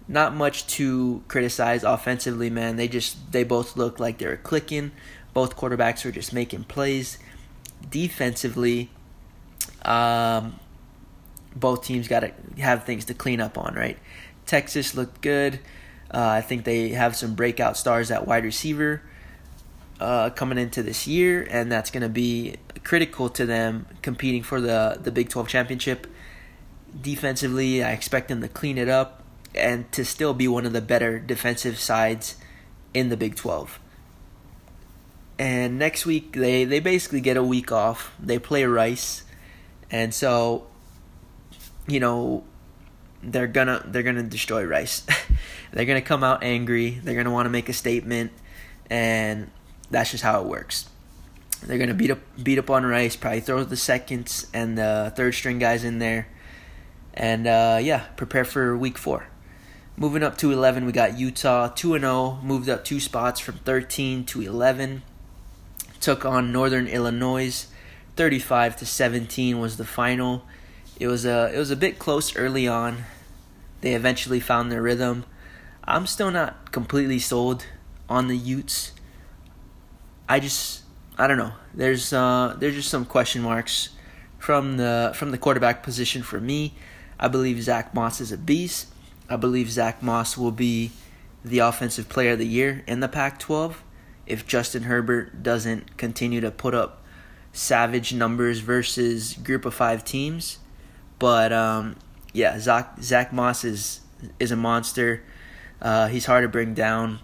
not 0.07 0.33
much 0.35 0.67
to 0.67 1.23
criticize 1.27 1.83
offensively, 1.83 2.49
man. 2.49 2.75
They 2.75 2.87
just 2.87 3.31
they 3.31 3.43
both 3.43 3.77
look 3.77 3.99
like 3.99 4.17
they 4.17 4.25
are 4.25 4.37
clicking. 4.37 4.91
Both 5.33 5.55
quarterbacks 5.55 6.05
are 6.05 6.11
just 6.11 6.33
making 6.33 6.65
plays. 6.65 7.17
Defensively, 7.89 8.89
um, 9.83 10.59
both 11.55 11.85
teams 11.85 12.07
got 12.07 12.21
to 12.21 12.31
have 12.61 12.83
things 12.83 13.05
to 13.05 13.13
clean 13.13 13.39
up 13.39 13.57
on, 13.57 13.73
right? 13.73 13.97
Texas 14.45 14.95
looked 14.95 15.21
good. 15.21 15.59
Uh, 16.13 16.27
I 16.27 16.41
think 16.41 16.65
they 16.65 16.89
have 16.89 17.15
some 17.15 17.35
breakout 17.35 17.77
stars 17.77 18.11
at 18.11 18.27
wide 18.27 18.43
receiver 18.43 19.01
uh, 20.01 20.29
coming 20.31 20.57
into 20.57 20.83
this 20.83 21.07
year, 21.07 21.47
and 21.49 21.71
that's 21.71 21.89
going 21.89 22.03
to 22.03 22.09
be 22.09 22.57
critical 22.83 23.29
to 23.29 23.45
them 23.45 23.85
competing 24.01 24.43
for 24.43 24.59
the 24.59 24.99
the 25.01 25.11
Big 25.11 25.29
12 25.29 25.47
championship. 25.47 26.07
Defensively, 26.99 27.81
I 27.81 27.91
expect 27.93 28.27
them 28.27 28.41
to 28.41 28.49
clean 28.49 28.77
it 28.77 28.89
up 28.89 29.20
and 29.55 29.91
to 29.91 30.05
still 30.05 30.33
be 30.33 30.47
one 30.47 30.65
of 30.65 30.73
the 30.73 30.81
better 30.81 31.19
defensive 31.19 31.77
sides 31.77 32.35
in 32.93 33.09
the 33.09 33.17
Big 33.17 33.35
12. 33.35 33.79
And 35.39 35.79
next 35.79 36.05
week 36.05 36.33
they 36.33 36.65
they 36.65 36.79
basically 36.79 37.21
get 37.21 37.35
a 37.35 37.43
week 37.43 37.71
off. 37.71 38.13
They 38.19 38.37
play 38.37 38.63
Rice. 38.65 39.23
And 39.89 40.13
so 40.13 40.67
you 41.87 41.99
know 41.99 42.43
they're 43.23 43.47
gonna 43.47 43.83
they're 43.85 44.03
gonna 44.03 44.23
destroy 44.23 44.63
Rice. 44.63 45.05
they're 45.73 45.85
gonna 45.85 46.01
come 46.01 46.23
out 46.23 46.43
angry. 46.43 46.99
They're 47.03 47.15
gonna 47.15 47.31
want 47.31 47.45
to 47.45 47.49
make 47.49 47.69
a 47.69 47.73
statement, 47.73 48.31
and 48.89 49.49
that's 49.89 50.11
just 50.11 50.23
how 50.23 50.41
it 50.41 50.47
works. 50.47 50.89
They're 51.63 51.77
gonna 51.77 51.93
beat 51.93 52.11
up 52.11 52.19
beat 52.41 52.59
up 52.59 52.69
on 52.69 52.85
Rice. 52.85 53.15
Probably 53.15 53.41
throw 53.41 53.63
the 53.63 53.77
seconds 53.77 54.47
and 54.53 54.77
the 54.77 55.13
third 55.15 55.33
string 55.33 55.59
guys 55.59 55.83
in 55.83 55.99
there, 55.99 56.27
and 57.13 57.47
uh, 57.47 57.79
yeah, 57.81 58.05
prepare 58.15 58.45
for 58.45 58.77
week 58.77 58.97
four. 58.97 59.27
Moving 59.97 60.23
up 60.23 60.37
to 60.37 60.51
11, 60.51 60.85
we 60.85 60.91
got 60.91 61.19
Utah 61.19 61.67
2 61.67 61.99
0, 61.99 62.39
moved 62.41 62.69
up 62.69 62.83
two 62.83 62.99
spots 62.99 63.39
from 63.39 63.55
13 63.59 64.25
to 64.25 64.41
11. 64.41 65.03
Took 65.99 66.25
on 66.25 66.51
Northern 66.51 66.87
Illinois 66.87 67.67
35 68.15 68.77
to 68.77 68.85
17 68.85 69.59
was 69.59 69.77
the 69.77 69.85
final. 69.85 70.45
It 70.99 71.07
was 71.07 71.25
a 71.25 71.51
it 71.53 71.57
was 71.57 71.71
a 71.71 71.75
bit 71.75 71.97
close 71.97 72.35
early 72.35 72.67
on. 72.67 73.05
They 73.81 73.95
eventually 73.95 74.39
found 74.39 74.71
their 74.71 74.81
rhythm. 74.81 75.25
I'm 75.83 76.05
still 76.05 76.29
not 76.29 76.71
completely 76.71 77.19
sold 77.19 77.65
on 78.07 78.27
the 78.27 78.37
Utes. 78.37 78.91
I 80.29 80.39
just 80.39 80.83
I 81.17 81.27
don't 81.27 81.37
know. 81.37 81.53
There's 81.73 82.13
uh 82.13 82.55
there's 82.59 82.75
just 82.75 82.89
some 82.89 83.05
question 83.05 83.41
marks 83.41 83.89
from 84.37 84.77
the 84.77 85.13
from 85.15 85.31
the 85.31 85.37
quarterback 85.37 85.81
position 85.81 86.21
for 86.21 86.39
me. 86.39 86.75
I 87.19 87.27
believe 87.27 87.61
Zach 87.61 87.93
Moss 87.93 88.21
is 88.21 88.31
a 88.31 88.37
beast. 88.37 88.90
I 89.31 89.37
believe 89.37 89.71
Zach 89.71 90.03
Moss 90.03 90.37
will 90.37 90.51
be 90.51 90.91
the 91.43 91.59
offensive 91.59 92.09
player 92.09 92.33
of 92.33 92.39
the 92.39 92.45
year 92.45 92.83
in 92.85 92.99
the 92.99 93.07
Pac 93.07 93.39
12 93.39 93.81
if 94.27 94.45
Justin 94.45 94.83
Herbert 94.83 95.41
doesn't 95.41 95.95
continue 95.95 96.41
to 96.41 96.51
put 96.51 96.75
up 96.75 97.01
savage 97.53 98.13
numbers 98.13 98.59
versus 98.59 99.35
group 99.35 99.63
of 99.63 99.73
five 99.73 100.03
teams. 100.03 100.59
But 101.17 101.53
um, 101.53 101.95
yeah, 102.33 102.59
Zach, 102.59 103.01
Zach 103.01 103.31
Moss 103.31 103.63
is, 103.63 104.01
is 104.37 104.51
a 104.51 104.57
monster. 104.57 105.23
Uh, 105.81 106.09
he's 106.09 106.25
hard 106.25 106.43
to 106.43 106.49
bring 106.49 106.73
down. 106.73 107.19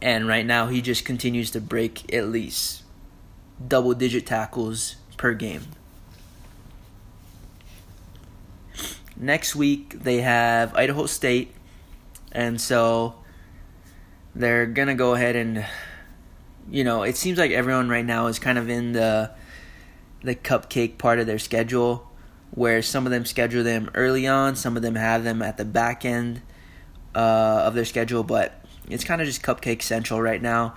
And 0.00 0.28
right 0.28 0.46
now, 0.46 0.68
he 0.68 0.80
just 0.80 1.04
continues 1.04 1.50
to 1.50 1.60
break 1.60 2.14
at 2.14 2.28
least 2.28 2.84
double 3.66 3.94
digit 3.94 4.26
tackles 4.26 4.94
per 5.16 5.34
game. 5.34 5.62
Next 9.20 9.54
week 9.54 10.02
they 10.02 10.22
have 10.22 10.74
Idaho 10.74 11.06
State, 11.06 11.54
and 12.32 12.60
so 12.60 13.14
they're 14.34 14.66
gonna 14.66 14.94
go 14.94 15.14
ahead 15.14 15.36
and, 15.36 15.66
you 16.70 16.84
know, 16.84 17.02
it 17.02 17.16
seems 17.16 17.38
like 17.38 17.50
everyone 17.50 17.88
right 17.88 18.04
now 18.04 18.26
is 18.26 18.38
kind 18.38 18.58
of 18.58 18.68
in 18.68 18.92
the 18.92 19.30
the 20.22 20.34
cupcake 20.34 20.98
part 20.98 21.18
of 21.18 21.26
their 21.26 21.38
schedule, 21.38 22.10
where 22.50 22.82
some 22.82 23.06
of 23.06 23.12
them 23.12 23.24
schedule 23.24 23.62
them 23.62 23.90
early 23.94 24.26
on, 24.26 24.56
some 24.56 24.76
of 24.76 24.82
them 24.82 24.94
have 24.94 25.24
them 25.24 25.40
at 25.42 25.56
the 25.56 25.64
back 25.64 26.04
end 26.04 26.42
uh, 27.14 27.62
of 27.64 27.74
their 27.74 27.84
schedule, 27.84 28.22
but 28.22 28.62
it's 28.88 29.04
kind 29.04 29.20
of 29.20 29.26
just 29.26 29.42
cupcake 29.42 29.82
central 29.82 30.20
right 30.20 30.42
now. 30.42 30.74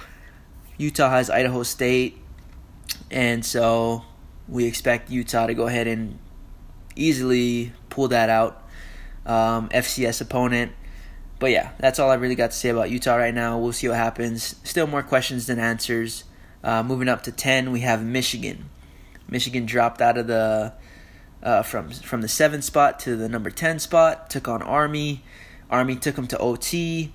Utah 0.77 1.09
has 1.09 1.29
Idaho 1.29 1.63
State, 1.63 2.17
and 3.11 3.45
so 3.45 4.03
we 4.47 4.65
expect 4.65 5.09
Utah 5.09 5.47
to 5.47 5.53
go 5.53 5.67
ahead 5.67 5.87
and 5.87 6.19
easily 6.95 7.71
pull 7.89 8.09
that 8.09 8.29
out. 8.29 8.63
Um, 9.25 9.69
FCS 9.69 10.21
opponent. 10.21 10.73
But 11.39 11.51
yeah, 11.51 11.71
that's 11.79 11.99
all 11.99 12.09
I 12.09 12.15
really 12.15 12.35
got 12.35 12.51
to 12.51 12.57
say 12.57 12.69
about 12.69 12.89
Utah 12.89 13.15
right 13.15 13.33
now. 13.33 13.57
We'll 13.57 13.73
see 13.73 13.87
what 13.87 13.97
happens. 13.97 14.55
Still 14.63 14.87
more 14.87 15.03
questions 15.03 15.47
than 15.47 15.59
answers. 15.59 16.23
Uh, 16.63 16.83
moving 16.83 17.09
up 17.09 17.23
to 17.23 17.31
10, 17.31 17.71
we 17.71 17.81
have 17.81 18.03
Michigan. 18.03 18.69
Michigan 19.27 19.65
dropped 19.65 20.01
out 20.01 20.17
of 20.17 20.27
the 20.27 20.73
uh, 21.41 21.61
from 21.61 21.89
from 21.89 22.21
the 22.21 22.27
seventh 22.27 22.63
spot 22.63 22.99
to 23.01 23.15
the 23.15 23.27
number 23.27 23.49
10 23.49 23.79
spot. 23.79 24.29
Took 24.29 24.47
on 24.47 24.61
Army. 24.61 25.23
Army 25.69 25.95
took 25.95 26.15
them 26.15 26.27
to 26.27 26.37
OT. 26.37 27.11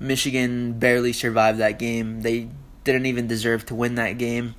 Michigan 0.00 0.72
barely 0.78 1.12
survived 1.12 1.58
that 1.58 1.78
game. 1.78 2.22
They 2.22 2.48
didn't 2.82 3.06
even 3.06 3.26
deserve 3.26 3.64
to 3.66 3.74
win 3.74 3.94
that 3.94 4.18
game. 4.18 4.54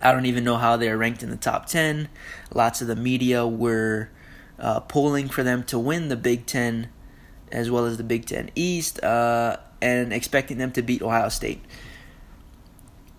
I 0.00 0.12
don't 0.12 0.26
even 0.26 0.44
know 0.44 0.56
how 0.56 0.76
they're 0.76 0.96
ranked 0.96 1.22
in 1.22 1.30
the 1.30 1.36
top 1.36 1.66
10. 1.66 2.08
Lots 2.52 2.80
of 2.80 2.88
the 2.88 2.96
media 2.96 3.46
were 3.46 4.10
uh, 4.58 4.80
polling 4.80 5.28
for 5.28 5.42
them 5.42 5.64
to 5.64 5.78
win 5.78 6.08
the 6.08 6.16
Big 6.16 6.46
Ten 6.46 6.88
as 7.50 7.70
well 7.70 7.84
as 7.84 7.98
the 7.98 8.04
Big 8.04 8.24
Ten 8.24 8.50
East 8.54 9.02
uh, 9.04 9.58
and 9.82 10.12
expecting 10.12 10.58
them 10.58 10.72
to 10.72 10.82
beat 10.82 11.02
Ohio 11.02 11.28
State. 11.28 11.62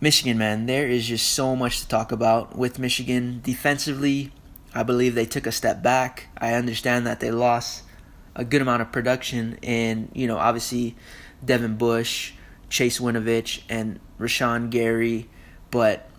Michigan, 0.01 0.37
man, 0.37 0.65
there 0.65 0.87
is 0.87 1.07
just 1.07 1.31
so 1.31 1.55
much 1.55 1.81
to 1.81 1.87
talk 1.87 2.11
about 2.11 2.57
with 2.57 2.79
Michigan. 2.79 3.39
Defensively, 3.43 4.31
I 4.73 4.83
believe 4.83 5.15
they 5.15 5.25
took 5.25 5.45
a 5.45 5.51
step 5.51 5.81
back. 5.81 6.27
I 6.37 6.53
understand 6.53 7.05
that 7.07 7.19
they 7.19 7.31
lost 7.31 7.83
a 8.35 8.43
good 8.43 8.61
amount 8.61 8.81
of 8.81 8.91
production 8.91 9.57
in, 9.61 10.09
you 10.13 10.27
know, 10.27 10.37
obviously 10.37 10.95
Devin 11.45 11.77
Bush, 11.77 12.33
Chase 12.69 12.99
Winovich, 12.99 13.61
and 13.69 13.99
Rashan 14.19 14.69
Gary, 14.71 15.29
but 15.71 16.09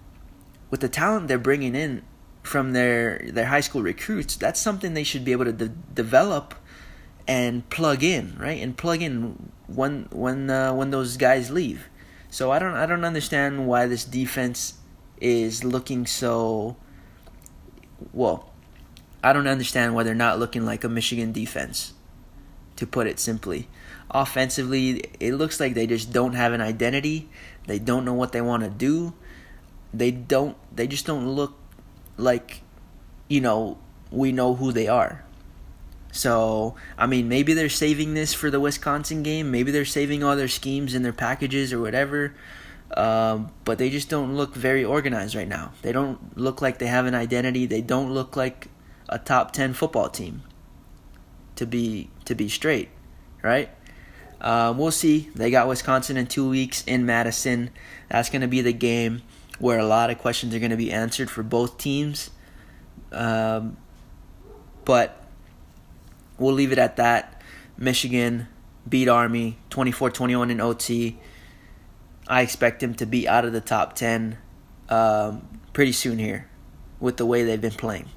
with 0.71 0.81
the 0.81 0.89
talent 0.89 1.29
they're 1.29 1.39
bringing 1.39 1.75
in 1.75 2.03
from 2.43 2.73
their 2.73 3.19
their 3.33 3.47
high 3.47 3.61
school 3.61 3.83
recruits, 3.83 4.37
that's 4.37 4.61
something 4.61 4.95
they 4.95 5.05
should 5.05 5.25
be 5.25 5.33
able 5.33 5.47
to 5.47 5.53
de- 5.53 5.69
develop 5.69 6.55
and 7.27 7.69
plug 7.71 8.03
in, 8.03 8.37
right? 8.39 8.63
And 8.63 8.77
plug 8.77 9.03
in 9.03 9.51
when 9.67 10.09
when 10.11 10.51
uh, 10.51 10.73
when 10.75 10.91
those 10.91 11.17
guys 11.17 11.51
leave. 11.51 11.89
So 12.31 12.51
I 12.51 12.59
don't 12.59 12.75
I 12.75 12.87
don't 12.87 13.05
understand 13.05 13.67
why 13.67 13.87
this 13.87 14.05
defense 14.05 14.75
is 15.21 15.65
looking 15.65 16.07
so 16.07 16.77
well. 18.13 18.51
I 19.23 19.33
don't 19.33 19.47
understand 19.47 19.95
why 19.95 20.03
they're 20.03 20.15
not 20.15 20.39
looking 20.39 20.67
like 20.67 20.85
a 20.85 20.89
Michigan 20.89 21.33
defense. 21.33 21.95
To 22.77 22.89
put 22.89 23.07
it 23.07 23.21
simply, 23.21 23.69
offensively, 24.11 25.05
it 25.21 25.35
looks 25.35 25.61
like 25.61 25.75
they 25.75 25.87
just 25.87 26.13
don't 26.13 26.33
have 26.33 26.53
an 26.53 26.61
identity. 26.61 27.29
They 27.69 27.79
don't 27.79 28.05
know 28.05 28.15
what 28.15 28.33
they 28.33 28.41
want 28.41 28.65
to 28.65 28.69
do 28.69 29.15
they 29.99 30.11
don't 30.11 30.57
they 30.75 30.87
just 30.87 31.07
don't 31.07 31.29
look 31.29 31.55
like 32.17 32.63
you 33.29 33.41
know 33.41 33.79
we 34.11 34.33
know 34.33 34.55
who 34.55 34.73
they 34.73 34.89
are. 34.89 35.25
So, 36.13 36.77
I 36.97 37.07
mean, 37.07 37.29
maybe 37.29 37.55
they're 37.55 37.69
saving 37.69 38.15
this 38.15 38.33
for 38.33 38.49
the 38.49 38.61
Wisconsin 38.61 39.25
game. 39.25 39.51
Maybe 39.51 39.73
they're 39.73 39.85
saving 39.85 40.23
all 40.23 40.37
their 40.37 40.47
schemes 40.47 40.95
in 40.95 41.03
their 41.03 41.13
packages 41.13 41.73
or 41.73 41.81
whatever. 41.81 42.35
Um, 42.97 43.51
but 43.65 43.79
they 43.79 43.91
just 43.91 44.09
don't 44.09 44.37
look 44.37 44.55
very 44.55 44.85
organized 44.85 45.35
right 45.35 45.49
now. 45.49 45.73
They 45.83 45.91
don't 45.91 46.39
look 46.39 46.63
like 46.63 46.79
they 46.79 46.87
have 46.87 47.07
an 47.07 47.17
identity. 47.17 47.67
They 47.67 47.81
don't 47.81 48.13
look 48.13 48.37
like 48.37 48.69
a 49.09 49.19
top 49.19 49.53
10 49.53 49.75
football 49.75 50.09
team. 50.09 50.43
To 51.57 51.67
be 51.67 52.11
to 52.25 52.35
be 52.35 52.49
straight, 52.49 52.89
right? 53.41 53.71
Uh, 54.41 54.75
we'll 54.77 54.91
see. 54.91 55.31
They 55.37 55.53
got 55.53 55.69
Wisconsin 55.69 56.17
in 56.17 56.27
two 56.27 56.49
weeks 56.49 56.83
in 56.85 57.07
Madison. 57.07 57.71
That's 58.09 58.29
going 58.29 58.43
to 58.43 58.49
be 58.49 58.61
the 58.61 58.73
game 58.73 59.23
where 59.59 59.79
a 59.79 59.87
lot 59.87 60.11
of 60.11 60.19
questions 60.19 60.55
are 60.55 60.59
going 60.59 60.71
to 60.71 60.77
be 60.77 60.93
answered 60.93 61.31
for 61.31 61.43
both 61.43 61.79
teams. 61.79 62.31
Um, 63.13 63.77
but 64.85 65.25
we'll 66.39 66.55
leave 66.55 66.73
it 66.73 66.79
at 66.79 66.97
that. 66.97 67.43
Michigan 67.77 68.49
beat 68.89 69.09
Army 69.09 69.59
24 69.71 70.11
21 70.11 70.51
in 70.51 70.61
OT. 70.61 71.19
I 72.27 72.43
expect 72.43 72.83
him 72.83 72.95
to 72.95 73.07
be 73.07 73.29
out 73.29 73.45
of 73.45 73.53
the 73.53 73.61
top 73.61 73.95
10 73.95 74.39
um, 74.89 75.61
pretty 75.73 75.93
soon 75.93 76.19
here 76.19 76.49
with 77.01 77.17
the 77.17 77.27
way 77.27 77.45
they've 77.45 77.61
been 77.61 77.73
playing. 77.73 78.09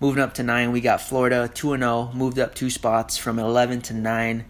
Moving 0.00 0.22
up 0.22 0.34
to 0.34 0.42
9, 0.42 0.72
we 0.72 0.80
got 0.80 1.00
Florida 1.00 1.50
2 1.52 1.78
0, 1.78 2.10
moved 2.14 2.38
up 2.38 2.54
two 2.54 2.68
spots 2.68 3.16
from 3.16 3.38
11 3.38 3.80
to 3.82 3.94
9. 3.94 4.44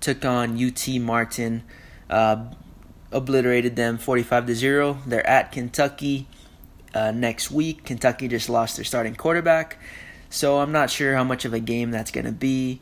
Took 0.00 0.24
on 0.24 0.62
UT 0.62 0.88
Martin, 1.00 1.64
uh, 2.08 2.46
obliterated 3.14 3.76
them 3.76 3.96
45 3.96 4.46
to 4.46 4.54
0. 4.54 4.98
They're 5.06 5.26
at 5.26 5.52
Kentucky 5.52 6.26
uh, 6.92 7.12
next 7.12 7.50
week. 7.50 7.84
Kentucky 7.84 8.28
just 8.28 8.48
lost 8.48 8.76
their 8.76 8.84
starting 8.84 9.14
quarterback. 9.14 9.78
So 10.28 10.58
I'm 10.58 10.72
not 10.72 10.90
sure 10.90 11.14
how 11.14 11.24
much 11.24 11.44
of 11.44 11.54
a 11.54 11.60
game 11.60 11.90
that's 11.90 12.10
going 12.10 12.26
to 12.26 12.32
be. 12.32 12.80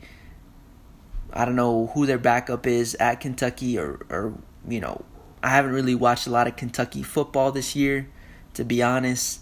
I 1.31 1.45
don't 1.45 1.55
know 1.55 1.87
who 1.93 2.05
their 2.05 2.17
backup 2.17 2.67
is 2.67 2.95
at 2.95 3.21
Kentucky 3.21 3.77
or, 3.77 4.05
or, 4.09 4.33
you 4.67 4.79
know, 4.81 5.05
I 5.41 5.49
haven't 5.49 5.71
really 5.71 5.95
watched 5.95 6.27
a 6.27 6.29
lot 6.29 6.47
of 6.47 6.55
Kentucky 6.55 7.03
football 7.03 7.51
this 7.51 7.75
year, 7.75 8.09
to 8.55 8.63
be 8.63 8.81
honest. 8.81 9.41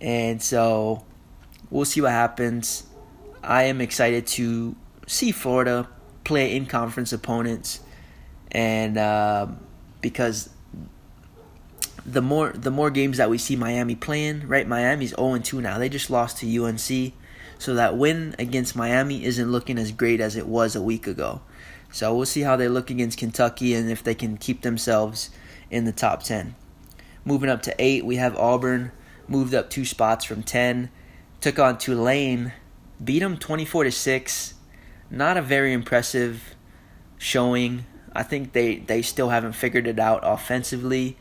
And 0.00 0.42
so 0.42 1.04
we'll 1.70 1.84
see 1.84 2.00
what 2.00 2.12
happens. 2.12 2.84
I 3.42 3.64
am 3.64 3.80
excited 3.80 4.26
to 4.28 4.76
see 5.06 5.32
Florida 5.32 5.88
play 6.24 6.54
in 6.54 6.66
conference 6.66 7.12
opponents, 7.12 7.80
and 8.52 8.98
uh, 8.98 9.46
because 10.00 10.50
the 12.06 12.22
more 12.22 12.52
the 12.52 12.70
more 12.70 12.90
games 12.90 13.18
that 13.18 13.30
we 13.30 13.38
see 13.38 13.56
Miami 13.56 13.94
playing, 13.94 14.48
right? 14.48 14.66
Miami's 14.66 15.10
0 15.10 15.38
2 15.38 15.60
now. 15.60 15.78
They 15.78 15.88
just 15.88 16.10
lost 16.10 16.38
to 16.38 16.64
UNC, 16.64 17.12
so 17.58 17.74
that 17.74 17.96
win 17.96 18.34
against 18.38 18.74
Miami 18.74 19.24
isn't 19.24 19.50
looking 19.50 19.78
as 19.78 19.92
great 19.92 20.20
as 20.20 20.36
it 20.36 20.46
was 20.46 20.74
a 20.74 20.82
week 20.82 21.06
ago. 21.06 21.42
So 21.92 22.14
we'll 22.14 22.26
see 22.26 22.42
how 22.42 22.56
they 22.56 22.68
look 22.68 22.90
against 22.90 23.18
Kentucky 23.18 23.74
and 23.74 23.90
if 23.90 24.02
they 24.02 24.14
can 24.14 24.36
keep 24.36 24.62
themselves 24.62 25.30
in 25.70 25.84
the 25.84 25.92
top 25.92 26.22
10. 26.22 26.54
Moving 27.24 27.50
up 27.50 27.62
to 27.62 27.74
8, 27.78 28.04
we 28.04 28.16
have 28.16 28.36
Auburn, 28.36 28.92
moved 29.28 29.54
up 29.54 29.70
two 29.70 29.84
spots 29.84 30.24
from 30.24 30.42
10, 30.42 30.90
took 31.40 31.58
on 31.58 31.78
Tulane, 31.78 32.52
beat 33.02 33.20
them 33.20 33.36
24 33.36 33.84
to 33.84 33.92
6. 33.92 34.54
Not 35.10 35.36
a 35.36 35.42
very 35.42 35.72
impressive 35.72 36.54
showing. 37.18 37.84
I 38.12 38.22
think 38.22 38.52
they, 38.52 38.76
they 38.76 39.02
still 39.02 39.28
haven't 39.28 39.52
figured 39.52 39.86
it 39.86 39.98
out 39.98 40.20
offensively. 40.22 41.16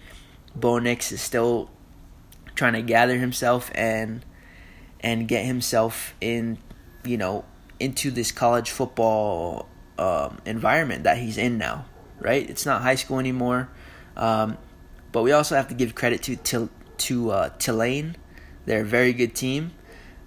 Bo 0.55 0.79
Nix 0.79 1.11
is 1.11 1.21
still 1.21 1.69
trying 2.55 2.73
to 2.73 2.81
gather 2.81 3.17
himself 3.17 3.71
and 3.73 4.25
and 5.01 5.29
get 5.29 5.45
himself 5.45 6.13
in, 6.19 6.57
you 7.05 7.17
know, 7.17 7.45
into 7.79 8.11
this 8.11 8.33
college 8.33 8.69
football 8.69 9.69
um, 9.97 10.39
environment 10.45 11.03
that 11.03 11.17
he's 11.17 11.37
in 11.37 11.57
now, 11.57 11.85
right? 12.19 12.49
It's 12.49 12.65
not 12.65 12.81
high 12.81 12.95
school 12.95 13.19
anymore. 13.19 13.69
Um, 14.17 14.57
but 15.11 15.23
we 15.23 15.31
also 15.31 15.55
have 15.55 15.69
to 15.69 15.73
give 15.73 15.95
credit 15.95 16.21
to 16.23 16.35
to, 16.35 16.69
to 16.97 17.31
uh, 17.31 17.49
Tulane. 17.59 18.17
They're 18.65 18.81
a 18.81 18.85
very 18.85 19.13
good 19.13 19.33
team 19.35 19.71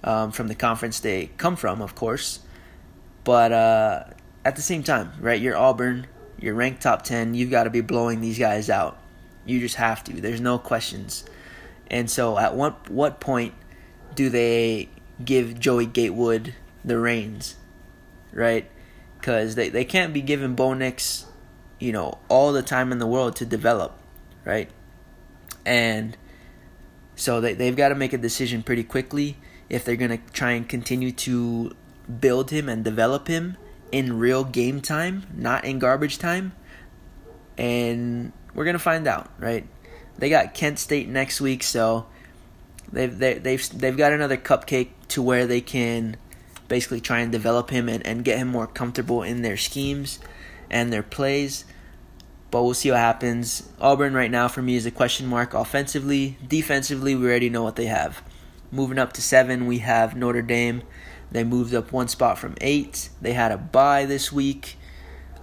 um, 0.02 0.32
from 0.32 0.48
the 0.48 0.54
conference 0.54 1.00
they 1.00 1.26
come 1.36 1.56
from, 1.56 1.82
of 1.82 1.94
course. 1.94 2.40
But 3.24 3.52
uh, 3.52 4.04
at 4.44 4.56
the 4.56 4.62
same 4.62 4.82
time, 4.82 5.12
right? 5.20 5.40
You're 5.40 5.56
Auburn. 5.56 6.06
You're 6.42 6.54
ranked 6.54 6.82
top 6.82 7.02
ten. 7.02 7.34
You've 7.34 7.50
got 7.50 7.64
to 7.64 7.70
be 7.70 7.80
blowing 7.80 8.20
these 8.20 8.38
guys 8.38 8.68
out. 8.68 8.98
You 9.46 9.60
just 9.60 9.76
have 9.76 10.04
to. 10.04 10.12
There's 10.12 10.40
no 10.40 10.58
questions. 10.58 11.24
And 11.90 12.10
so, 12.10 12.38
at 12.38 12.54
what 12.54 12.90
what 12.90 13.20
point 13.20 13.54
do 14.14 14.28
they 14.28 14.90
give 15.24 15.58
Joey 15.58 15.86
Gatewood 15.86 16.54
the 16.84 16.98
reins, 16.98 17.56
right? 18.32 18.68
because 19.22 19.54
they, 19.54 19.68
they 19.68 19.84
can't 19.84 20.12
be 20.12 20.20
giving 20.20 20.56
Bo 20.56 20.74
Nix, 20.74 21.26
you 21.78 21.92
know, 21.92 22.18
all 22.28 22.52
the 22.52 22.60
time 22.60 22.90
in 22.90 22.98
the 22.98 23.06
world 23.06 23.36
to 23.36 23.46
develop, 23.46 23.96
right? 24.44 24.68
And 25.64 26.16
so 27.14 27.40
they, 27.40 27.54
they've 27.54 27.76
got 27.76 27.90
to 27.90 27.94
make 27.94 28.12
a 28.12 28.18
decision 28.18 28.64
pretty 28.64 28.82
quickly 28.82 29.36
if 29.68 29.84
they're 29.84 29.94
going 29.94 30.10
to 30.10 30.32
try 30.32 30.50
and 30.50 30.68
continue 30.68 31.12
to 31.12 31.70
build 32.18 32.50
him 32.50 32.68
and 32.68 32.82
develop 32.82 33.28
him 33.28 33.56
in 33.92 34.18
real 34.18 34.42
game 34.42 34.80
time, 34.80 35.26
not 35.36 35.64
in 35.64 35.78
garbage 35.78 36.18
time. 36.18 36.52
And 37.56 38.32
we're 38.54 38.64
to 38.72 38.78
find 38.78 39.06
out, 39.06 39.30
right? 39.38 39.66
They 40.18 40.30
got 40.30 40.54
Kent 40.54 40.78
State 40.78 41.08
next 41.08 41.40
week, 41.40 41.62
so 41.62 42.06
they've 42.90 43.16
they, 43.16 43.34
they've 43.34 43.78
they've 43.78 43.96
got 43.96 44.12
another 44.12 44.36
cupcake 44.36 44.90
to 45.08 45.22
where 45.22 45.46
they 45.46 45.60
can 45.60 46.16
basically 46.68 47.00
try 47.00 47.20
and 47.20 47.30
develop 47.30 47.70
him 47.70 47.88
and, 47.88 48.04
and 48.06 48.24
get 48.24 48.38
him 48.38 48.48
more 48.48 48.66
comfortable 48.66 49.22
in 49.22 49.42
their 49.42 49.56
schemes 49.56 50.18
and 50.70 50.92
their 50.92 51.02
plays. 51.02 51.64
But 52.50 52.62
we'll 52.62 52.74
see 52.74 52.90
what 52.90 52.98
happens. 52.98 53.68
Auburn 53.80 54.14
right 54.14 54.30
now 54.30 54.48
for 54.48 54.62
me 54.62 54.76
is 54.76 54.86
a 54.86 54.90
question 54.90 55.26
mark 55.26 55.54
offensively. 55.54 56.38
Defensively, 56.46 57.14
we 57.14 57.26
already 57.26 57.50
know 57.50 57.62
what 57.62 57.76
they 57.76 57.86
have. 57.86 58.22
Moving 58.70 58.98
up 58.98 59.12
to 59.14 59.22
seven, 59.22 59.66
we 59.66 59.78
have 59.78 60.16
Notre 60.16 60.42
Dame. 60.42 60.82
They 61.32 61.44
moved 61.44 61.74
up 61.74 61.92
one 61.92 62.08
spot 62.08 62.38
from 62.38 62.54
eight. 62.60 63.08
They 63.20 63.32
had 63.32 63.52
a 63.52 63.58
bye 63.58 64.04
this 64.04 64.30
week. 64.30 64.76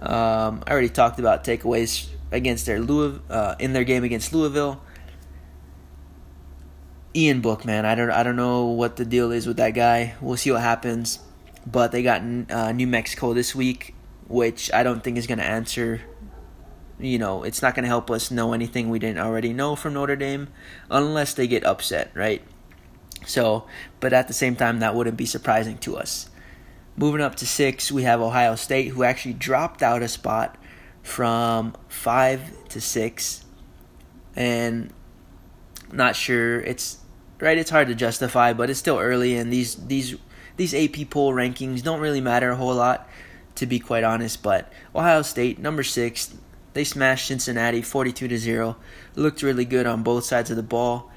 Um, 0.00 0.62
I 0.66 0.70
already 0.70 0.88
talked 0.88 1.18
about 1.18 1.44
takeaways 1.44 2.08
against 2.30 2.64
their 2.64 2.78
Louis, 2.78 3.20
uh, 3.28 3.56
in 3.58 3.72
their 3.72 3.84
game 3.84 4.04
against 4.04 4.32
Louisville. 4.32 4.80
Ian 7.14 7.40
Book, 7.40 7.64
man, 7.64 7.84
I 7.84 7.96
don't 7.96 8.10
I 8.10 8.22
don't 8.22 8.36
know 8.36 8.66
what 8.66 8.96
the 8.96 9.04
deal 9.04 9.32
is 9.32 9.46
with 9.46 9.56
that 9.56 9.70
guy. 9.70 10.14
We'll 10.20 10.36
see 10.36 10.52
what 10.52 10.62
happens. 10.62 11.18
But 11.66 11.90
they 11.92 12.02
got 12.02 12.22
uh, 12.50 12.72
New 12.72 12.86
Mexico 12.86 13.34
this 13.34 13.54
week, 13.54 13.94
which 14.28 14.72
I 14.72 14.82
don't 14.82 15.02
think 15.02 15.18
is 15.18 15.26
going 15.26 15.38
to 15.38 15.44
answer. 15.44 16.00
You 17.00 17.18
know, 17.18 17.42
it's 17.42 17.62
not 17.62 17.74
going 17.74 17.82
to 17.82 17.88
help 17.88 18.10
us 18.10 18.30
know 18.30 18.52
anything 18.52 18.90
we 18.90 18.98
didn't 18.98 19.18
already 19.18 19.52
know 19.52 19.74
from 19.74 19.94
Notre 19.94 20.16
Dame, 20.16 20.48
unless 20.90 21.34
they 21.34 21.48
get 21.48 21.64
upset, 21.64 22.12
right? 22.14 22.42
So, 23.26 23.66
but 24.00 24.12
at 24.12 24.28
the 24.28 24.34
same 24.34 24.56
time, 24.56 24.80
that 24.80 24.94
wouldn't 24.94 25.16
be 25.16 25.26
surprising 25.26 25.78
to 25.78 25.96
us. 25.96 26.28
Moving 26.96 27.20
up 27.20 27.36
to 27.36 27.46
six, 27.46 27.92
we 27.92 28.02
have 28.02 28.20
Ohio 28.20 28.56
State, 28.56 28.88
who 28.88 29.04
actually 29.04 29.34
dropped 29.34 29.82
out 29.82 30.02
a 30.02 30.08
spot 30.08 30.56
from 31.02 31.74
five 31.88 32.68
to 32.68 32.80
six, 32.80 33.44
and 34.36 34.92
not 35.92 36.16
sure. 36.16 36.60
It's 36.60 36.98
right? 37.40 37.56
It's 37.56 37.70
hard 37.70 37.88
to 37.88 37.94
justify, 37.94 38.52
but 38.52 38.70
it's 38.70 38.78
still 38.78 38.98
early, 38.98 39.36
and 39.36 39.52
these 39.52 39.76
these 39.76 40.16
these 40.56 40.74
AP 40.74 41.08
poll 41.10 41.32
rankings 41.32 41.82
don't 41.82 42.00
really 42.00 42.20
matter 42.20 42.50
a 42.50 42.56
whole 42.56 42.74
lot, 42.74 43.08
to 43.54 43.66
be 43.66 43.78
quite 43.78 44.04
honest. 44.04 44.42
But 44.42 44.70
Ohio 44.94 45.22
State, 45.22 45.58
number 45.58 45.82
six, 45.82 46.34
they 46.74 46.84
smashed 46.84 47.28
Cincinnati 47.28 47.82
forty-two 47.82 48.28
to 48.28 48.36
zero. 48.38 48.76
Looked 49.14 49.42
really 49.42 49.64
good 49.64 49.86
on 49.86 50.02
both 50.02 50.24
sides 50.24 50.50
of 50.50 50.56
the 50.56 50.62
ball, 50.62 51.10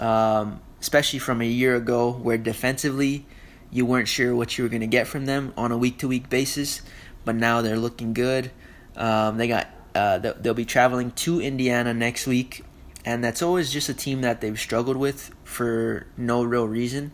um, 0.00 0.60
especially 0.80 1.18
from 1.18 1.40
a 1.40 1.46
year 1.46 1.74
ago, 1.76 2.10
where 2.12 2.38
defensively 2.38 3.26
you 3.70 3.86
weren't 3.86 4.08
sure 4.08 4.34
what 4.34 4.58
you 4.58 4.64
were 4.64 4.70
going 4.70 4.80
to 4.80 4.86
get 4.86 5.06
from 5.06 5.26
them 5.26 5.52
on 5.56 5.72
a 5.72 5.78
week-to-week 5.78 6.28
basis, 6.28 6.82
but 7.24 7.34
now 7.34 7.62
they're 7.62 7.78
looking 7.78 8.12
good. 8.12 8.50
Um, 8.96 9.36
they 9.36 9.48
got 9.48 9.68
uh, 9.94 10.18
they'll 10.18 10.54
be 10.54 10.64
traveling 10.64 11.10
to 11.12 11.40
Indiana 11.40 11.92
next 11.92 12.26
week 12.26 12.64
and 13.04 13.24
that's 13.24 13.42
always 13.42 13.72
just 13.72 13.88
a 13.88 13.94
team 13.94 14.20
that 14.20 14.40
they've 14.40 14.58
struggled 14.58 14.96
with 14.96 15.34
for 15.44 16.06
no 16.16 16.42
real 16.42 16.68
reason. 16.68 17.12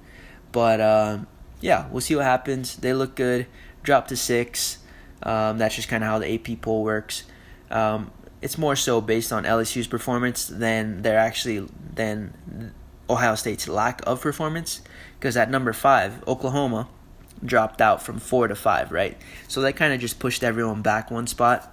But 0.52 0.80
uh, 0.80 1.18
yeah, 1.60 1.88
we'll 1.90 2.00
see 2.00 2.16
what 2.16 2.24
happens. 2.24 2.76
They 2.76 2.92
look 2.92 3.14
good. 3.14 3.46
Drop 3.82 4.08
to 4.08 4.16
six. 4.16 4.78
Um, 5.22 5.58
that's 5.58 5.76
just 5.76 5.88
kind 5.88 6.02
of 6.02 6.10
how 6.10 6.18
the 6.18 6.34
AP 6.34 6.60
poll 6.60 6.82
works. 6.82 7.24
Um, 7.70 8.10
it's 8.42 8.58
more 8.58 8.76
so 8.76 9.00
based 9.00 9.32
on 9.32 9.44
LSU's 9.44 9.86
performance 9.86 10.46
than 10.46 11.02
they're 11.02 11.18
actually 11.18 11.66
than 11.94 12.72
Ohio 13.08 13.34
State's 13.34 13.68
lack 13.68 14.02
of 14.06 14.20
performance. 14.20 14.80
Because 15.18 15.36
at 15.36 15.50
number 15.50 15.72
five, 15.72 16.26
Oklahoma 16.28 16.88
dropped 17.44 17.80
out 17.80 18.02
from 18.02 18.18
four 18.18 18.48
to 18.48 18.54
five, 18.54 18.92
right? 18.92 19.16
So 19.48 19.60
that 19.62 19.76
kind 19.76 19.92
of 19.92 20.00
just 20.00 20.18
pushed 20.18 20.42
everyone 20.42 20.82
back 20.82 21.10
one 21.10 21.26
spot. 21.26 21.72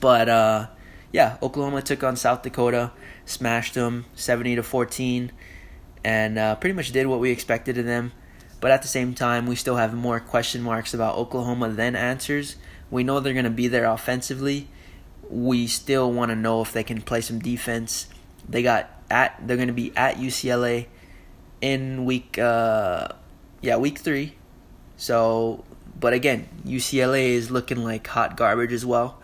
But 0.00 0.28
uh, 0.28 0.66
yeah, 1.12 1.36
Oklahoma 1.42 1.82
took 1.82 2.02
on 2.02 2.16
South 2.16 2.42
Dakota, 2.42 2.92
smashed 3.24 3.74
them 3.74 4.06
70 4.14 4.56
to 4.56 4.62
14, 4.62 5.32
and 6.04 6.38
uh, 6.38 6.56
pretty 6.56 6.74
much 6.74 6.92
did 6.92 7.06
what 7.06 7.20
we 7.20 7.30
expected 7.30 7.78
of 7.78 7.84
them. 7.84 8.12
But 8.60 8.70
at 8.70 8.82
the 8.82 8.88
same 8.88 9.14
time, 9.14 9.46
we 9.46 9.56
still 9.56 9.76
have 9.76 9.92
more 9.94 10.20
question 10.20 10.62
marks 10.62 10.94
about 10.94 11.16
Oklahoma 11.16 11.68
than 11.68 11.94
answers. 11.94 12.56
We 12.90 13.04
know 13.04 13.20
they're 13.20 13.34
going 13.34 13.44
to 13.44 13.50
be 13.50 13.68
there 13.68 13.84
offensively. 13.84 14.68
We 15.28 15.66
still 15.66 16.10
want 16.10 16.30
to 16.30 16.36
know 16.36 16.62
if 16.62 16.72
they 16.72 16.84
can 16.84 17.02
play 17.02 17.20
some 17.20 17.38
defense. 17.38 18.06
They 18.48 18.62
got 18.62 18.90
at 19.14 19.46
they're 19.46 19.56
going 19.56 19.68
to 19.68 19.74
be 19.74 19.96
at 19.96 20.16
UCLA 20.16 20.86
in 21.60 22.04
week 22.04 22.38
uh 22.38 23.08
yeah, 23.64 23.76
week 23.78 23.98
3. 23.98 24.34
So, 24.98 25.64
but 25.98 26.12
again, 26.12 26.48
UCLA 26.66 27.30
is 27.30 27.50
looking 27.50 27.82
like 27.82 28.06
hot 28.06 28.36
garbage 28.36 28.72
as 28.74 28.84
well. 28.84 29.18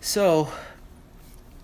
So, 0.00 0.52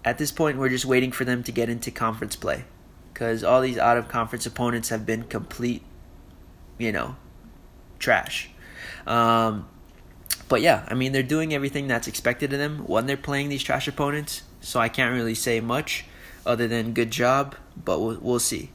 at 0.04 0.18
this 0.18 0.32
point, 0.32 0.58
we're 0.58 0.70
just 0.70 0.84
waiting 0.84 1.12
for 1.12 1.24
them 1.24 1.44
to 1.44 1.52
get 1.52 1.68
into 1.68 1.92
conference 1.92 2.34
play 2.34 2.64
because 3.12 3.44
all 3.44 3.60
these 3.60 3.78
out 3.78 3.96
of 3.96 4.08
conference 4.08 4.44
opponents 4.44 4.88
have 4.88 5.06
been 5.06 5.22
complete, 5.22 5.82
you 6.78 6.90
know, 6.90 7.14
trash. 8.00 8.50
Um, 9.06 9.68
but 10.48 10.62
yeah, 10.62 10.84
I 10.88 10.94
mean, 10.94 11.12
they're 11.12 11.22
doing 11.22 11.54
everything 11.54 11.86
that's 11.86 12.08
expected 12.08 12.52
of 12.52 12.58
them 12.58 12.78
when 12.88 13.06
they're 13.06 13.16
playing 13.16 13.50
these 13.50 13.62
trash 13.62 13.86
opponents. 13.86 14.42
So 14.60 14.80
I 14.80 14.88
can't 14.88 15.14
really 15.14 15.34
say 15.34 15.60
much 15.60 16.06
other 16.46 16.68
than 16.68 16.92
good 16.92 17.10
job, 17.10 17.54
but 17.84 18.00
we'll, 18.00 18.18
we'll 18.20 18.38
see. 18.38 18.70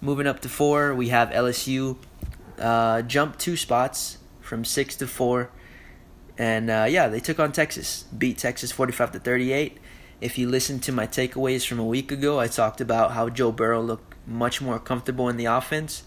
Moving 0.00 0.26
up 0.26 0.40
to 0.40 0.48
four, 0.48 0.94
we 0.94 1.08
have 1.08 1.30
LSU 1.30 1.96
uh, 2.58 3.02
jump 3.02 3.38
two 3.38 3.56
spots 3.56 4.18
from 4.40 4.64
six 4.64 4.96
to 4.96 5.06
four. 5.06 5.50
And 6.36 6.70
uh, 6.70 6.86
yeah, 6.88 7.08
they 7.08 7.20
took 7.20 7.40
on 7.40 7.52
Texas, 7.52 8.04
beat 8.16 8.38
Texas 8.38 8.70
45 8.70 9.12
to 9.12 9.18
38. 9.18 9.78
If 10.20 10.38
you 10.38 10.48
listen 10.48 10.80
to 10.80 10.92
my 10.92 11.06
takeaways 11.06 11.66
from 11.66 11.78
a 11.78 11.84
week 11.84 12.10
ago, 12.12 12.38
I 12.40 12.48
talked 12.48 12.80
about 12.80 13.12
how 13.12 13.28
Joe 13.28 13.52
Burrow 13.52 13.80
looked 13.80 14.14
much 14.26 14.60
more 14.60 14.78
comfortable 14.78 15.28
in 15.28 15.36
the 15.36 15.46
offense, 15.46 16.02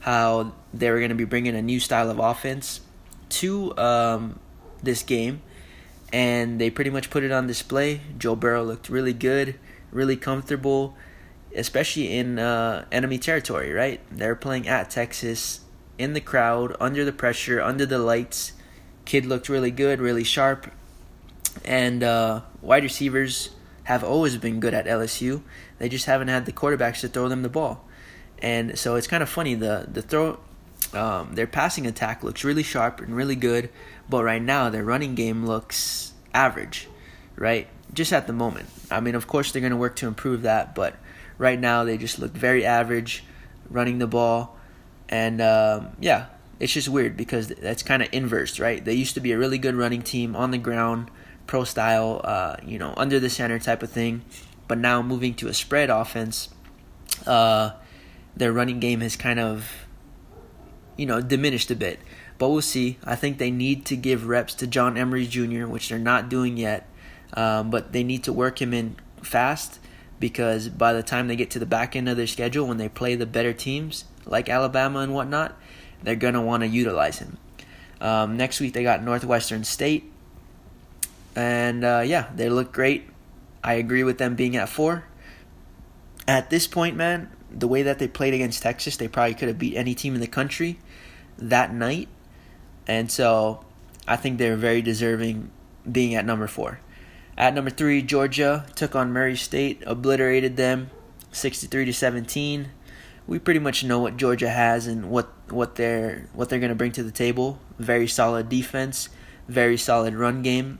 how 0.00 0.52
they 0.72 0.90
were 0.90 0.98
going 0.98 1.10
to 1.10 1.16
be 1.16 1.24
bringing 1.24 1.54
a 1.54 1.62
new 1.62 1.80
style 1.80 2.10
of 2.10 2.18
offense 2.18 2.80
to 3.28 3.76
um, 3.76 4.38
this 4.82 5.02
game, 5.02 5.42
and 6.12 6.60
they 6.60 6.70
pretty 6.70 6.90
much 6.90 7.10
put 7.10 7.24
it 7.24 7.32
on 7.32 7.46
display. 7.46 8.00
Joe 8.18 8.36
Burrow 8.36 8.62
looked 8.62 8.88
really 8.88 9.12
good, 9.12 9.56
really 9.96 10.16
comfortable, 10.16 10.94
especially 11.54 12.16
in 12.16 12.38
uh, 12.38 12.84
enemy 12.92 13.18
territory, 13.18 13.72
right? 13.72 14.00
They're 14.10 14.36
playing 14.36 14.68
at 14.68 14.90
Texas, 14.90 15.60
in 15.98 16.12
the 16.12 16.20
crowd, 16.20 16.76
under 16.80 17.04
the 17.04 17.12
pressure, 17.12 17.60
under 17.60 17.86
the 17.86 17.98
lights. 17.98 18.52
Kid 19.04 19.24
looked 19.24 19.48
really 19.48 19.70
good, 19.70 20.00
really 20.00 20.24
sharp. 20.24 20.70
And 21.64 22.02
uh, 22.02 22.42
wide 22.60 22.82
receivers 22.82 23.50
have 23.84 24.04
always 24.04 24.36
been 24.36 24.60
good 24.60 24.74
at 24.74 24.86
LSU. 24.86 25.42
They 25.78 25.88
just 25.88 26.06
haven't 26.06 26.28
had 26.28 26.44
the 26.46 26.52
quarterbacks 26.52 27.00
to 27.00 27.08
throw 27.08 27.28
them 27.28 27.42
the 27.42 27.48
ball. 27.48 27.84
And 28.40 28.78
so 28.78 28.96
it's 28.96 29.06
kind 29.06 29.22
of 29.22 29.28
funny 29.28 29.54
the 29.54 29.86
the 29.90 30.02
throw 30.02 30.38
um, 30.92 31.34
their 31.34 31.46
passing 31.46 31.86
attack 31.86 32.22
looks 32.22 32.44
really 32.44 32.62
sharp 32.62 33.00
and 33.00 33.16
really 33.16 33.36
good, 33.36 33.70
but 34.08 34.24
right 34.24 34.42
now 34.42 34.68
their 34.68 34.84
running 34.84 35.14
game 35.14 35.46
looks 35.46 36.12
average, 36.34 36.88
right? 37.36 37.68
Just 37.92 38.12
at 38.12 38.26
the 38.26 38.32
moment. 38.32 38.68
I 38.90 39.00
mean, 39.00 39.14
of 39.14 39.26
course 39.26 39.52
they're 39.52 39.60
going 39.60 39.70
to 39.70 39.76
work 39.76 39.96
to 39.96 40.06
improve 40.06 40.42
that, 40.42 40.74
but 40.74 40.96
right 41.38 41.58
now 41.58 41.84
they 41.84 41.96
just 41.98 42.18
look 42.18 42.32
very 42.32 42.64
average 42.64 43.24
running 43.70 43.98
the 43.98 44.06
ball. 44.06 44.56
And 45.08 45.40
um, 45.40 45.96
yeah, 46.00 46.26
it's 46.58 46.72
just 46.72 46.88
weird 46.88 47.16
because 47.16 47.48
that's 47.48 47.82
kind 47.82 48.02
of 48.02 48.08
inverse, 48.12 48.58
right? 48.58 48.84
They 48.84 48.94
used 48.94 49.14
to 49.14 49.20
be 49.20 49.32
a 49.32 49.38
really 49.38 49.58
good 49.58 49.74
running 49.74 50.02
team 50.02 50.34
on 50.34 50.50
the 50.50 50.58
ground 50.58 51.10
pro 51.46 51.64
style, 51.64 52.20
uh, 52.24 52.56
you 52.64 52.78
know, 52.78 52.94
under 52.96 53.20
the 53.20 53.30
center 53.30 53.58
type 53.58 53.82
of 53.82 53.90
thing. 53.90 54.24
But 54.68 54.78
now 54.78 55.02
moving 55.02 55.34
to 55.34 55.48
a 55.48 55.54
spread 55.54 55.90
offense, 55.90 56.48
uh, 57.26 57.70
their 58.36 58.52
running 58.52 58.80
game 58.80 59.00
has 59.00 59.16
kind 59.16 59.38
of, 59.38 59.86
you 60.96 61.06
know, 61.06 61.20
diminished 61.20 61.70
a 61.70 61.76
bit. 61.76 62.00
But 62.38 62.50
we'll 62.50 62.62
see. 62.62 62.98
I 63.04 63.16
think 63.16 63.38
they 63.38 63.50
need 63.50 63.86
to 63.86 63.96
give 63.96 64.26
reps 64.26 64.54
to 64.56 64.66
John 64.66 64.98
Emery 64.98 65.26
Jr., 65.26 65.66
which 65.66 65.88
they're 65.88 65.98
not 65.98 66.28
doing 66.28 66.56
yet. 66.56 66.88
Um, 67.34 67.70
but 67.70 67.92
they 67.92 68.02
need 68.02 68.24
to 68.24 68.32
work 68.32 68.60
him 68.60 68.72
in 68.72 68.96
fast 69.22 69.80
because 70.18 70.68
by 70.68 70.92
the 70.92 71.02
time 71.02 71.28
they 71.28 71.36
get 71.36 71.50
to 71.50 71.58
the 71.58 71.66
back 71.66 71.96
end 71.96 72.08
of 72.08 72.16
their 72.16 72.26
schedule, 72.26 72.66
when 72.66 72.78
they 72.78 72.88
play 72.88 73.14
the 73.14 73.26
better 73.26 73.52
teams 73.52 74.04
like 74.24 74.48
Alabama 74.48 75.00
and 75.00 75.14
whatnot, 75.14 75.56
they're 76.02 76.16
going 76.16 76.34
to 76.34 76.40
want 76.40 76.62
to 76.62 76.68
utilize 76.68 77.18
him. 77.18 77.38
Um, 78.00 78.36
next 78.36 78.60
week, 78.60 78.72
they 78.72 78.82
got 78.82 79.02
Northwestern 79.02 79.64
State. 79.64 80.10
And 81.34 81.84
uh, 81.84 82.02
yeah, 82.04 82.30
they 82.34 82.48
look 82.48 82.72
great. 82.72 83.08
I 83.62 83.74
agree 83.74 84.04
with 84.04 84.18
them 84.18 84.36
being 84.36 84.56
at 84.56 84.68
four. 84.68 85.04
At 86.26 86.50
this 86.50 86.66
point, 86.66 86.96
man, 86.96 87.30
the 87.50 87.68
way 87.68 87.82
that 87.82 87.98
they 87.98 88.08
played 88.08 88.34
against 88.34 88.62
Texas, 88.62 88.96
they 88.96 89.08
probably 89.08 89.34
could 89.34 89.48
have 89.48 89.58
beat 89.58 89.76
any 89.76 89.94
team 89.94 90.14
in 90.14 90.20
the 90.20 90.26
country 90.26 90.78
that 91.38 91.72
night. 91.72 92.08
And 92.86 93.10
so 93.10 93.64
I 94.06 94.16
think 94.16 94.38
they're 94.38 94.56
very 94.56 94.82
deserving 94.82 95.50
being 95.90 96.14
at 96.14 96.24
number 96.24 96.46
four. 96.46 96.80
At 97.38 97.54
number 97.54 97.70
three, 97.70 98.02
Georgia 98.02 98.66
took 98.74 98.94
on 98.94 99.12
Murray 99.12 99.36
State, 99.36 99.82
obliterated 99.86 100.56
them 100.56 100.90
63 101.32 101.84
to 101.84 101.92
17. 101.92 102.70
We 103.26 103.38
pretty 103.38 103.60
much 103.60 103.84
know 103.84 103.98
what 103.98 104.16
Georgia 104.16 104.48
has 104.48 104.86
and 104.86 105.10
what, 105.10 105.30
what 105.50 105.74
they're 105.74 106.28
what 106.32 106.48
they're 106.48 106.60
going 106.60 106.70
to 106.70 106.76
bring 106.76 106.92
to 106.92 107.02
the 107.02 107.10
table. 107.10 107.60
Very 107.78 108.06
solid 108.06 108.48
defense, 108.48 109.08
very 109.48 109.76
solid 109.76 110.14
run 110.14 110.42
game, 110.42 110.78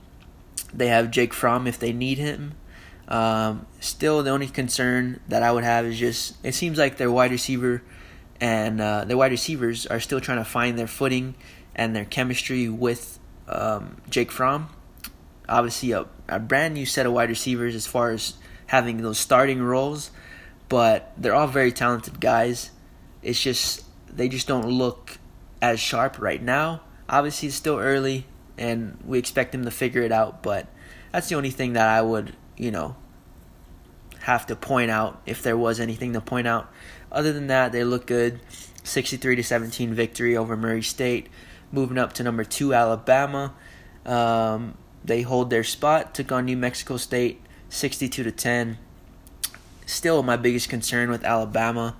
they 0.73 0.87
have 0.87 1.11
Jake 1.11 1.33
Fromm 1.33 1.67
if 1.67 1.79
they 1.79 1.93
need 1.93 2.17
him. 2.17 2.53
Um, 3.07 3.65
still, 3.79 4.21
the 4.21 4.31
only 4.31 4.47
concern 4.47 5.21
that 5.27 5.43
I 5.43 5.51
would 5.51 5.63
have 5.63 5.85
is 5.85 5.97
just 5.97 6.35
it 6.43 6.53
seems 6.53 6.77
like 6.77 6.97
their 6.97 7.11
wide 7.11 7.31
receiver 7.31 7.81
and 8.41 8.81
uh, 8.81 9.05
their 9.05 9.17
wide 9.17 9.31
receivers 9.31 9.85
are 9.85 9.99
still 9.99 10.19
trying 10.19 10.39
to 10.39 10.45
find 10.45 10.77
their 10.77 10.87
footing 10.87 11.35
and 11.75 11.95
their 11.95 12.05
chemistry 12.05 12.67
with 12.69 13.19
um, 13.47 13.97
Jake 14.09 14.31
Fromm. 14.31 14.69
Obviously, 15.49 15.91
a, 15.91 16.05
a 16.27 16.39
brand 16.39 16.73
new 16.73 16.85
set 16.85 17.05
of 17.05 17.13
wide 17.13 17.29
receivers 17.29 17.75
as 17.75 17.87
far 17.87 18.11
as 18.11 18.33
having 18.67 19.01
those 19.01 19.17
starting 19.17 19.61
roles, 19.61 20.11
but 20.69 21.13
they're 21.17 21.35
all 21.35 21.47
very 21.47 21.71
talented 21.71 22.19
guys. 22.19 22.71
It's 23.21 23.41
just 23.41 23.83
they 24.13 24.29
just 24.29 24.47
don't 24.47 24.67
look 24.67 25.17
as 25.61 25.79
sharp 25.79 26.19
right 26.19 26.41
now. 26.41 26.81
Obviously, 27.09 27.47
it's 27.47 27.57
still 27.57 27.77
early 27.77 28.25
and 28.57 28.97
we 29.05 29.19
expect 29.19 29.51
them 29.51 29.63
to 29.63 29.71
figure 29.71 30.01
it 30.01 30.11
out. 30.11 30.43
But 30.43 30.67
that's 31.11 31.29
the 31.29 31.35
only 31.35 31.51
thing 31.51 31.73
that 31.73 31.87
I 31.87 32.01
would, 32.01 32.35
you 32.57 32.71
know, 32.71 32.95
have 34.21 34.45
to 34.47 34.55
point 34.55 34.91
out 34.91 35.21
if 35.25 35.43
there 35.43 35.57
was 35.57 35.79
anything 35.79 36.13
to 36.13 36.21
point 36.21 36.47
out. 36.47 36.71
Other 37.11 37.31
than 37.31 37.47
that, 37.47 37.71
they 37.71 37.83
look 37.83 38.05
good. 38.07 38.39
63 38.83 39.35
to 39.37 39.43
17 39.43 39.93
victory 39.93 40.35
over 40.35 40.55
Murray 40.57 40.81
State. 40.81 41.27
Moving 41.71 41.97
up 41.97 42.13
to 42.13 42.23
number 42.23 42.43
two, 42.43 42.73
Alabama. 42.73 43.53
Um, 44.05 44.77
they 45.07 45.21
hold 45.23 45.49
their 45.49 45.63
spot. 45.63 46.13
Took 46.13 46.31
on 46.31 46.45
New 46.45 46.57
Mexico 46.57 46.97
State, 46.97 47.41
62 47.69 48.23
to 48.23 48.31
10. 48.31 48.77
Still, 49.85 50.21
my 50.21 50.35
biggest 50.35 50.69
concern 50.69 51.09
with 51.09 51.23
Alabama 51.23 51.95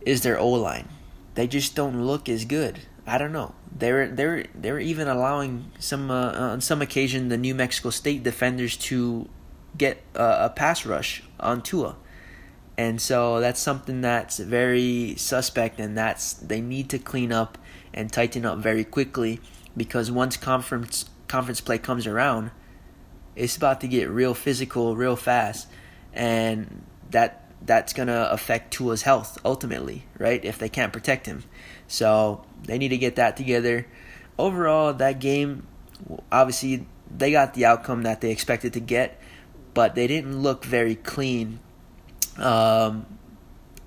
is 0.00 0.22
their 0.22 0.38
O 0.38 0.48
line. 0.48 0.88
They 1.34 1.46
just 1.46 1.74
don't 1.74 2.04
look 2.04 2.28
as 2.28 2.44
good. 2.44 2.80
I 3.06 3.18
don't 3.18 3.32
know. 3.32 3.54
They're 3.70 4.08
they're 4.08 4.46
they're 4.54 4.80
even 4.80 5.06
allowing 5.06 5.70
some 5.78 6.10
uh, 6.10 6.32
on 6.32 6.60
some 6.60 6.82
occasion 6.82 7.28
the 7.28 7.36
New 7.36 7.54
Mexico 7.54 7.90
State 7.90 8.24
defenders 8.24 8.76
to 8.78 9.28
get 9.78 10.02
uh, 10.16 10.38
a 10.40 10.50
pass 10.50 10.84
rush 10.84 11.22
on 11.38 11.62
Tua, 11.62 11.96
and 12.76 13.00
so 13.00 13.38
that's 13.38 13.60
something 13.60 14.00
that's 14.00 14.38
very 14.38 15.14
suspect, 15.16 15.78
and 15.78 15.96
that's 15.96 16.32
they 16.32 16.60
need 16.60 16.88
to 16.90 16.98
clean 16.98 17.30
up 17.30 17.58
and 17.94 18.12
tighten 18.12 18.44
up 18.44 18.58
very 18.58 18.82
quickly 18.82 19.40
because 19.76 20.10
once 20.10 20.36
conference 20.36 21.04
conference 21.28 21.60
play 21.60 21.78
comes 21.78 22.06
around, 22.06 22.50
it's 23.34 23.56
about 23.56 23.80
to 23.82 23.88
get 23.88 24.08
real 24.08 24.34
physical, 24.34 24.96
real 24.96 25.16
fast, 25.16 25.68
and 26.12 26.84
that 27.10 27.42
that's 27.62 27.92
gonna 27.92 28.28
affect 28.30 28.72
Tua's 28.72 29.02
health 29.02 29.38
ultimately, 29.44 30.04
right? 30.18 30.44
If 30.44 30.58
they 30.58 30.68
can't 30.68 30.92
protect 30.92 31.26
him. 31.26 31.44
So 31.88 32.44
they 32.64 32.78
need 32.78 32.88
to 32.88 32.98
get 32.98 33.16
that 33.16 33.36
together. 33.36 33.86
Overall, 34.38 34.92
that 34.94 35.18
game, 35.18 35.66
obviously, 36.30 36.86
they 37.14 37.32
got 37.32 37.54
the 37.54 37.64
outcome 37.64 38.02
that 38.02 38.20
they 38.20 38.30
expected 38.30 38.72
to 38.74 38.80
get, 38.80 39.20
but 39.74 39.94
they 39.94 40.06
didn't 40.06 40.42
look 40.42 40.64
very 40.64 40.94
clean, 40.94 41.60
um, 42.38 43.06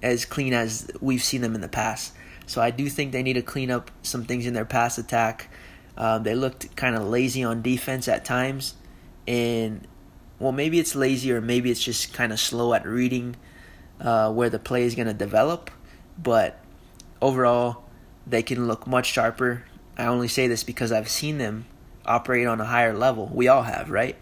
as 0.01 0.25
clean 0.25 0.53
as 0.53 0.89
we've 0.99 1.23
seen 1.23 1.41
them 1.41 1.55
in 1.55 1.61
the 1.61 1.67
past. 1.69 2.13
So 2.47 2.61
I 2.61 2.71
do 2.71 2.89
think 2.89 3.11
they 3.11 3.21
need 3.21 3.33
to 3.33 3.43
clean 3.43 3.69
up 3.69 3.91
some 4.01 4.25
things 4.25 4.47
in 4.47 4.53
their 4.53 4.65
pass 4.65 4.97
attack. 4.97 5.51
Um, 5.99 6.23
they 6.23 6.33
looked 6.33 6.75
kind 6.77 6.95
of 6.95 7.07
lazy 7.07 7.43
on 7.43 7.61
defense 7.61 8.07
at 8.07 8.23
times, 8.23 8.73
and 9.27 9.85
well, 10.39 10.53
maybe 10.53 10.79
it's 10.79 10.95
lazy 10.95 11.31
or 11.31 11.41
maybe 11.41 11.69
it's 11.69 11.83
just 11.83 12.13
kind 12.13 12.31
of 12.31 12.39
slow 12.39 12.73
at 12.73 12.85
reading 12.85 13.35
uh, 13.99 14.31
where 14.31 14.49
the 14.49 14.59
play 14.59 14.83
is 14.83 14.95
going 14.95 15.07
to 15.07 15.13
develop. 15.13 15.69
But 16.17 16.57
overall, 17.21 17.83
they 18.25 18.41
can 18.41 18.65
look 18.65 18.87
much 18.87 19.07
sharper. 19.07 19.65
I 19.97 20.05
only 20.05 20.29
say 20.29 20.47
this 20.47 20.63
because 20.63 20.93
I've 20.93 21.09
seen 21.09 21.37
them 21.37 21.65
operate 22.05 22.47
on 22.47 22.61
a 22.61 22.65
higher 22.65 22.93
level. 22.93 23.29
We 23.33 23.49
all 23.49 23.63
have, 23.63 23.89
right? 23.89 24.15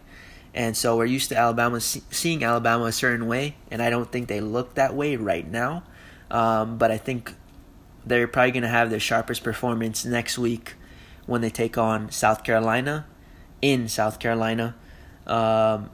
And 0.55 0.75
so 0.75 0.97
we're 0.97 1.05
used 1.05 1.29
to 1.29 1.37
Alabama 1.37 1.79
seeing 1.79 2.43
Alabama 2.43 2.85
a 2.85 2.91
certain 2.91 3.27
way, 3.27 3.55
and 3.69 3.83
I 3.83 3.91
don't 3.91 4.11
think 4.11 4.27
they 4.27 4.41
look 4.41 4.73
that 4.73 4.95
way 4.95 5.15
right 5.15 5.47
now. 5.47 5.83
Um, 6.31 6.79
but 6.79 6.89
I 6.89 6.97
think 6.97 7.35
they're 8.03 8.27
probably 8.27 8.51
going 8.51 8.63
to 8.63 8.69
have 8.69 8.89
their 8.89 8.99
sharpest 8.99 9.43
performance 9.43 10.03
next 10.03 10.39
week 10.39 10.73
when 11.27 11.41
they 11.41 11.49
take 11.49 11.77
on 11.77 12.09
South 12.09 12.43
Carolina 12.43 13.05
in 13.61 13.87
South 13.87 14.19
Carolina. 14.19 14.75
Um, 15.25 15.89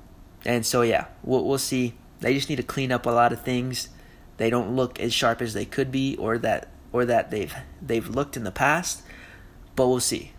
and 0.46 0.66
so 0.66 0.82
yeah, 0.82 1.06
we'll, 1.24 1.44
we'll 1.44 1.58
see. 1.58 1.94
They 2.22 2.34
just 2.34 2.50
need 2.50 2.58
to 2.58 2.64
clean 2.64 2.92
up 2.92 3.06
a 3.06 3.10
lot 3.10 3.34
of 3.34 3.42
things. 3.42 3.90
They 4.38 4.50
don't 4.50 4.76
look 4.76 5.00
as 5.00 5.14
sharp 5.14 5.42
as 5.42 5.54
they 5.54 5.66
could 5.66 5.92
be, 5.92 6.16
or 6.18 6.38
that 6.40 6.70
or 6.92 7.06
that 7.06 7.32
they've 7.32 7.54
they've 7.82 8.08
looked 8.08 8.38
in 8.38 8.44
the 8.44 8.52
past. 8.52 9.04
But 9.76 9.88
we'll 9.88 10.00
see. 10.00 10.32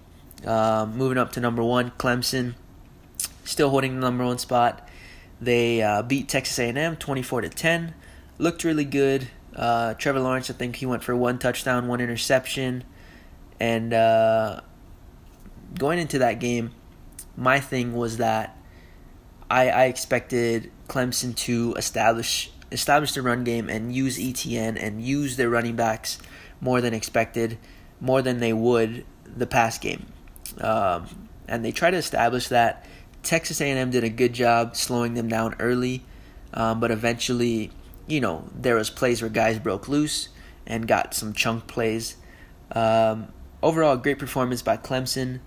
Uh, 0.46 0.86
moving 0.92 1.18
up 1.18 1.32
to 1.32 1.40
number 1.40 1.62
one, 1.62 1.90
Clemson, 1.92 2.54
still 3.44 3.70
holding 3.70 3.94
the 3.94 4.00
number 4.00 4.24
one 4.24 4.38
spot. 4.38 4.88
They 5.40 5.82
uh, 5.82 6.02
beat 6.02 6.28
Texas 6.28 6.58
A&M 6.58 6.96
24 6.96 7.42
to 7.42 7.48
10. 7.48 7.94
Looked 8.38 8.62
really 8.62 8.84
good. 8.84 9.28
Uh, 9.54 9.94
Trevor 9.94 10.20
Lawrence, 10.20 10.50
I 10.50 10.52
think 10.52 10.76
he 10.76 10.86
went 10.86 11.02
for 11.02 11.16
one 11.16 11.38
touchdown, 11.38 11.88
one 11.88 12.00
interception, 12.00 12.84
and 13.58 13.92
uh, 13.92 14.60
going 15.78 15.98
into 15.98 16.18
that 16.20 16.40
game, 16.40 16.72
my 17.36 17.60
thing 17.60 17.94
was 17.94 18.18
that 18.18 18.56
I, 19.50 19.68
I 19.68 19.84
expected 19.84 20.70
Clemson 20.88 21.34
to 21.36 21.74
establish 21.76 22.50
establish 22.72 23.12
the 23.12 23.22
run 23.22 23.44
game 23.44 23.68
and 23.68 23.94
use 23.94 24.18
Etienne 24.18 24.76
and 24.76 25.00
use 25.00 25.36
their 25.36 25.48
running 25.48 25.76
backs 25.76 26.18
more 26.60 26.80
than 26.80 26.92
expected, 26.92 27.58
more 28.00 28.20
than 28.20 28.40
they 28.40 28.52
would 28.52 29.04
the 29.24 29.46
past 29.46 29.80
game. 29.80 30.06
Um, 30.60 31.28
and 31.46 31.64
they 31.64 31.72
tried 31.72 31.92
to 31.92 31.98
establish 31.98 32.48
that. 32.48 32.84
Texas 33.22 33.60
A&M 33.60 33.90
did 33.90 34.04
a 34.04 34.08
good 34.08 34.32
job 34.32 34.76
slowing 34.76 35.14
them 35.14 35.28
down 35.28 35.54
early, 35.58 36.02
um, 36.52 36.80
but 36.80 36.90
eventually, 36.90 37.70
you 38.06 38.20
know, 38.20 38.44
there 38.54 38.76
was 38.76 38.90
plays 38.90 39.22
where 39.22 39.30
guys 39.30 39.58
broke 39.58 39.88
loose 39.88 40.28
and 40.66 40.86
got 40.86 41.14
some 41.14 41.32
chunk 41.32 41.66
plays. 41.66 42.16
Um, 42.72 43.28
overall, 43.62 43.96
great 43.96 44.18
performance 44.18 44.62
by 44.62 44.76
Clemson. 44.76 45.40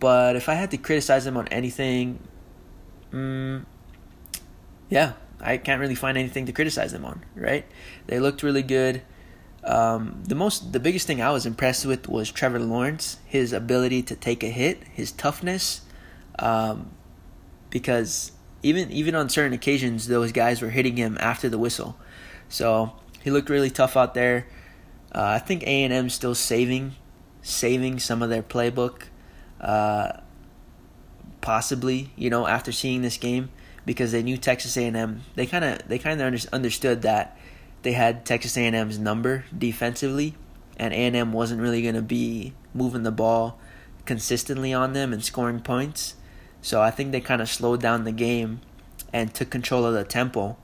But 0.00 0.34
if 0.34 0.48
I 0.48 0.54
had 0.54 0.70
to 0.72 0.78
criticize 0.78 1.24
them 1.24 1.36
on 1.36 1.46
anything, 1.48 2.18
mm, 3.12 3.64
yeah, 4.88 5.12
I 5.40 5.58
can't 5.58 5.80
really 5.80 5.94
find 5.94 6.18
anything 6.18 6.46
to 6.46 6.52
criticize 6.52 6.92
them 6.92 7.04
on. 7.04 7.24
Right? 7.36 7.66
They 8.06 8.18
looked 8.18 8.42
really 8.42 8.62
good. 8.62 9.02
Um, 9.62 10.22
the 10.26 10.34
most, 10.34 10.72
the 10.72 10.80
biggest 10.80 11.06
thing 11.06 11.20
I 11.20 11.30
was 11.30 11.44
impressed 11.44 11.84
with 11.84 12.08
was 12.08 12.32
Trevor 12.32 12.60
Lawrence, 12.60 13.18
his 13.26 13.52
ability 13.52 14.02
to 14.04 14.16
take 14.16 14.42
a 14.42 14.48
hit, 14.48 14.82
his 14.90 15.12
toughness, 15.12 15.82
um, 16.38 16.90
because 17.68 18.32
even 18.62 18.90
even 18.90 19.14
on 19.14 19.28
certain 19.28 19.52
occasions, 19.52 20.08
those 20.08 20.32
guys 20.32 20.62
were 20.62 20.70
hitting 20.70 20.96
him 20.96 21.18
after 21.20 21.48
the 21.48 21.58
whistle. 21.58 21.96
So 22.48 22.92
he 23.22 23.30
looked 23.30 23.50
really 23.50 23.70
tough 23.70 23.96
out 23.96 24.14
there. 24.14 24.46
Uh, 25.14 25.24
I 25.24 25.38
think 25.38 25.62
A 25.64 25.84
and 25.84 25.92
M 25.92 26.08
still 26.08 26.34
saving, 26.34 26.94
saving 27.42 27.98
some 27.98 28.22
of 28.22 28.30
their 28.30 28.42
playbook, 28.42 29.04
uh, 29.60 30.12
possibly. 31.40 32.10
You 32.16 32.30
know, 32.30 32.46
after 32.46 32.72
seeing 32.72 33.02
this 33.02 33.16
game, 33.16 33.50
because 33.86 34.12
they 34.12 34.22
knew 34.22 34.36
Texas 34.36 34.76
A 34.76 34.86
and 34.86 34.96
M, 34.96 35.22
they 35.34 35.46
kind 35.46 35.64
of 35.64 35.88
they 35.88 35.98
kind 35.98 36.20
of 36.20 36.46
understood 36.52 37.02
that 37.02 37.36
they 37.82 37.92
had 37.92 38.26
Texas 38.26 38.56
A&M's 38.56 38.98
number 38.98 39.44
defensively, 39.56 40.34
and 40.76 40.92
A&M 40.92 41.32
wasn't 41.32 41.60
really 41.60 41.82
going 41.82 41.94
to 41.94 42.02
be 42.02 42.52
moving 42.74 43.02
the 43.02 43.10
ball 43.10 43.58
consistently 44.04 44.72
on 44.72 44.92
them 44.92 45.12
and 45.12 45.24
scoring 45.24 45.60
points. 45.60 46.14
So 46.62 46.82
I 46.82 46.90
think 46.90 47.12
they 47.12 47.20
kind 47.20 47.40
of 47.40 47.48
slowed 47.48 47.80
down 47.80 48.04
the 48.04 48.12
game 48.12 48.60
and 49.12 49.32
took 49.32 49.50
control 49.50 49.84
of 49.86 49.94
the 49.94 50.04
tempo. 50.04 50.56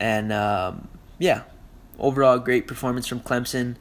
And 0.00 0.32
um, 0.32 0.88
yeah, 1.18 1.42
overall 1.98 2.38
great 2.38 2.66
performance 2.66 3.06
from 3.06 3.20
Clemson. 3.20 3.76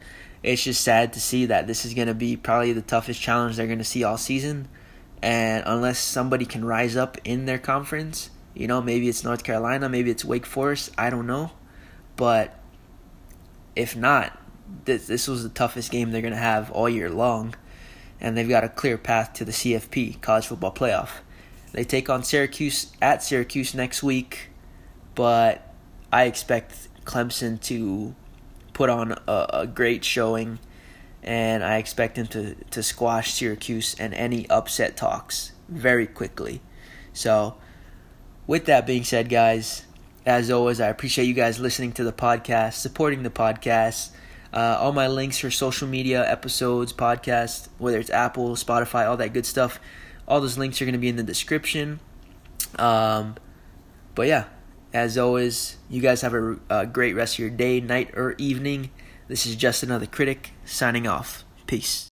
It's 0.45 0.63
just 0.63 0.81
sad 0.81 1.13
to 1.13 1.19
see 1.19 1.47
that 1.47 1.65
this 1.65 1.85
is 1.85 1.95
going 1.95 2.07
to 2.07 2.13
be 2.13 2.37
probably 2.37 2.71
the 2.71 2.83
toughest 2.83 3.19
challenge 3.19 3.55
they're 3.55 3.65
going 3.65 3.79
to 3.79 3.83
see 3.83 4.03
all 4.03 4.15
season. 4.15 4.67
And 5.19 5.63
unless 5.65 5.97
somebody 5.97 6.45
can 6.45 6.63
rise 6.63 6.95
up 6.95 7.17
in 7.23 7.47
their 7.47 7.57
conference, 7.57 8.29
you 8.53 8.67
know, 8.67 8.79
maybe 8.79 9.09
it's 9.09 9.23
North 9.23 9.43
Carolina, 9.43 9.89
maybe 9.89 10.11
it's 10.11 10.23
Wake 10.23 10.45
Forest, 10.45 10.91
I 10.99 11.09
don't 11.09 11.25
know. 11.25 11.49
But 12.15 12.59
if 13.75 13.95
not, 13.95 14.39
this, 14.85 15.07
this 15.07 15.27
was 15.27 15.41
the 15.41 15.49
toughest 15.49 15.91
game 15.91 16.11
they're 16.11 16.21
going 16.21 16.31
to 16.31 16.37
have 16.37 16.69
all 16.69 16.87
year 16.87 17.09
long. 17.09 17.55
And 18.21 18.37
they've 18.37 18.47
got 18.47 18.63
a 18.63 18.69
clear 18.69 18.99
path 18.99 19.33
to 19.33 19.45
the 19.45 19.51
CFP, 19.51 20.21
College 20.21 20.45
Football 20.45 20.73
Playoff. 20.73 21.09
They 21.71 21.83
take 21.83 22.07
on 22.07 22.23
Syracuse 22.23 22.93
at 23.01 23.23
Syracuse 23.23 23.73
next 23.73 24.03
week, 24.03 24.51
but 25.15 25.73
I 26.13 26.25
expect 26.25 26.87
Clemson 27.03 27.59
to 27.63 28.13
put 28.75 28.89
on 28.89 29.13
a, 29.27 29.47
a 29.53 29.67
great 29.67 30.05
showing, 30.05 30.59
and 31.23 31.63
I 31.63 31.77
expect 31.77 32.17
him 32.17 32.27
to, 32.27 32.55
to 32.69 32.83
squash 32.83 33.33
Syracuse 33.33 33.95
and 33.97 34.13
any 34.13 34.47
upset 34.49 34.95
talks 34.95 35.53
very 35.67 36.05
quickly. 36.05 36.61
So, 37.13 37.55
with 38.45 38.65
that 38.65 38.85
being 38.85 39.03
said, 39.03 39.29
guys, 39.29 39.85
as 40.25 40.51
always, 40.51 40.79
I 40.81 40.89
appreciate 40.89 41.25
you 41.25 41.33
guys 41.33 41.57
listening 41.57 41.93
to 41.93 42.03
the 42.03 42.11
podcast, 42.11 42.73
supporting 42.73 43.23
the 43.23 43.29
podcast. 43.31 44.11
Uh, 44.53 44.77
all 44.79 44.91
my 44.91 45.07
links 45.07 45.39
for 45.39 45.49
social 45.49 45.87
media, 45.87 46.29
episodes, 46.29 46.93
podcasts, 46.93 47.69
whether 47.77 47.99
it's 47.99 48.09
Apple, 48.09 48.51
Spotify, 48.51 49.07
all 49.07 49.17
that 49.17 49.33
good 49.33 49.45
stuff, 49.45 49.79
all 50.27 50.41
those 50.41 50.57
links 50.57 50.81
are 50.81 50.85
going 50.85 50.93
to 50.93 50.99
be 50.99 51.09
in 51.09 51.15
the 51.15 51.23
description. 51.23 51.99
Um, 52.77 53.35
but 54.15 54.27
yeah, 54.27 54.45
as 54.95 55.17
always, 55.17 55.75
you 55.89 56.01
guys 56.01 56.21
have 56.21 56.33
a, 56.33 56.55
a 56.69 56.85
great 56.85 57.15
rest 57.15 57.35
of 57.35 57.39
your 57.39 57.49
day, 57.49 57.81
night, 57.81 58.11
or 58.15 58.33
evening. 58.37 58.91
This 59.27 59.45
is 59.45 59.57
just 59.57 59.83
another 59.83 60.05
critic 60.05 60.51
signing 60.63 61.05
off. 61.05 61.43
Peace. 61.67 62.07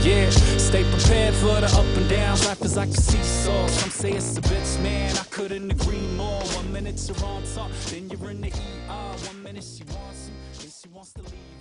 Yeah, 0.00 0.30
stay 0.30 0.82
prepared 0.90 1.34
for 1.34 1.60
the 1.60 1.66
up 1.66 1.84
and 1.98 2.08
down. 2.08 2.38
Life 2.38 2.62
is 2.62 2.74
like 2.74 2.88
a 2.88 2.92
seesaw. 2.92 3.66
Some 3.66 3.90
say 3.90 4.12
it's 4.12 4.38
a 4.38 4.40
bitch, 4.40 4.82
man. 4.82 5.14
I 5.14 5.24
couldn't 5.24 5.70
agree 5.70 6.06
more. 6.16 6.40
One 6.40 6.72
minute 6.72 7.06
you're 7.06 7.26
on 7.26 7.42
top, 7.54 7.70
then 7.90 8.08
you're 8.08 8.30
in 8.30 8.40
the 8.40 8.48
ER. 8.48 9.16
One 9.26 9.42
minute 9.42 9.62
she 9.62 9.84
wants 9.92 10.30
you, 10.30 10.62
then 10.62 10.70
she 10.70 10.88
wants 10.88 11.12
to 11.12 11.20
leave. 11.20 11.57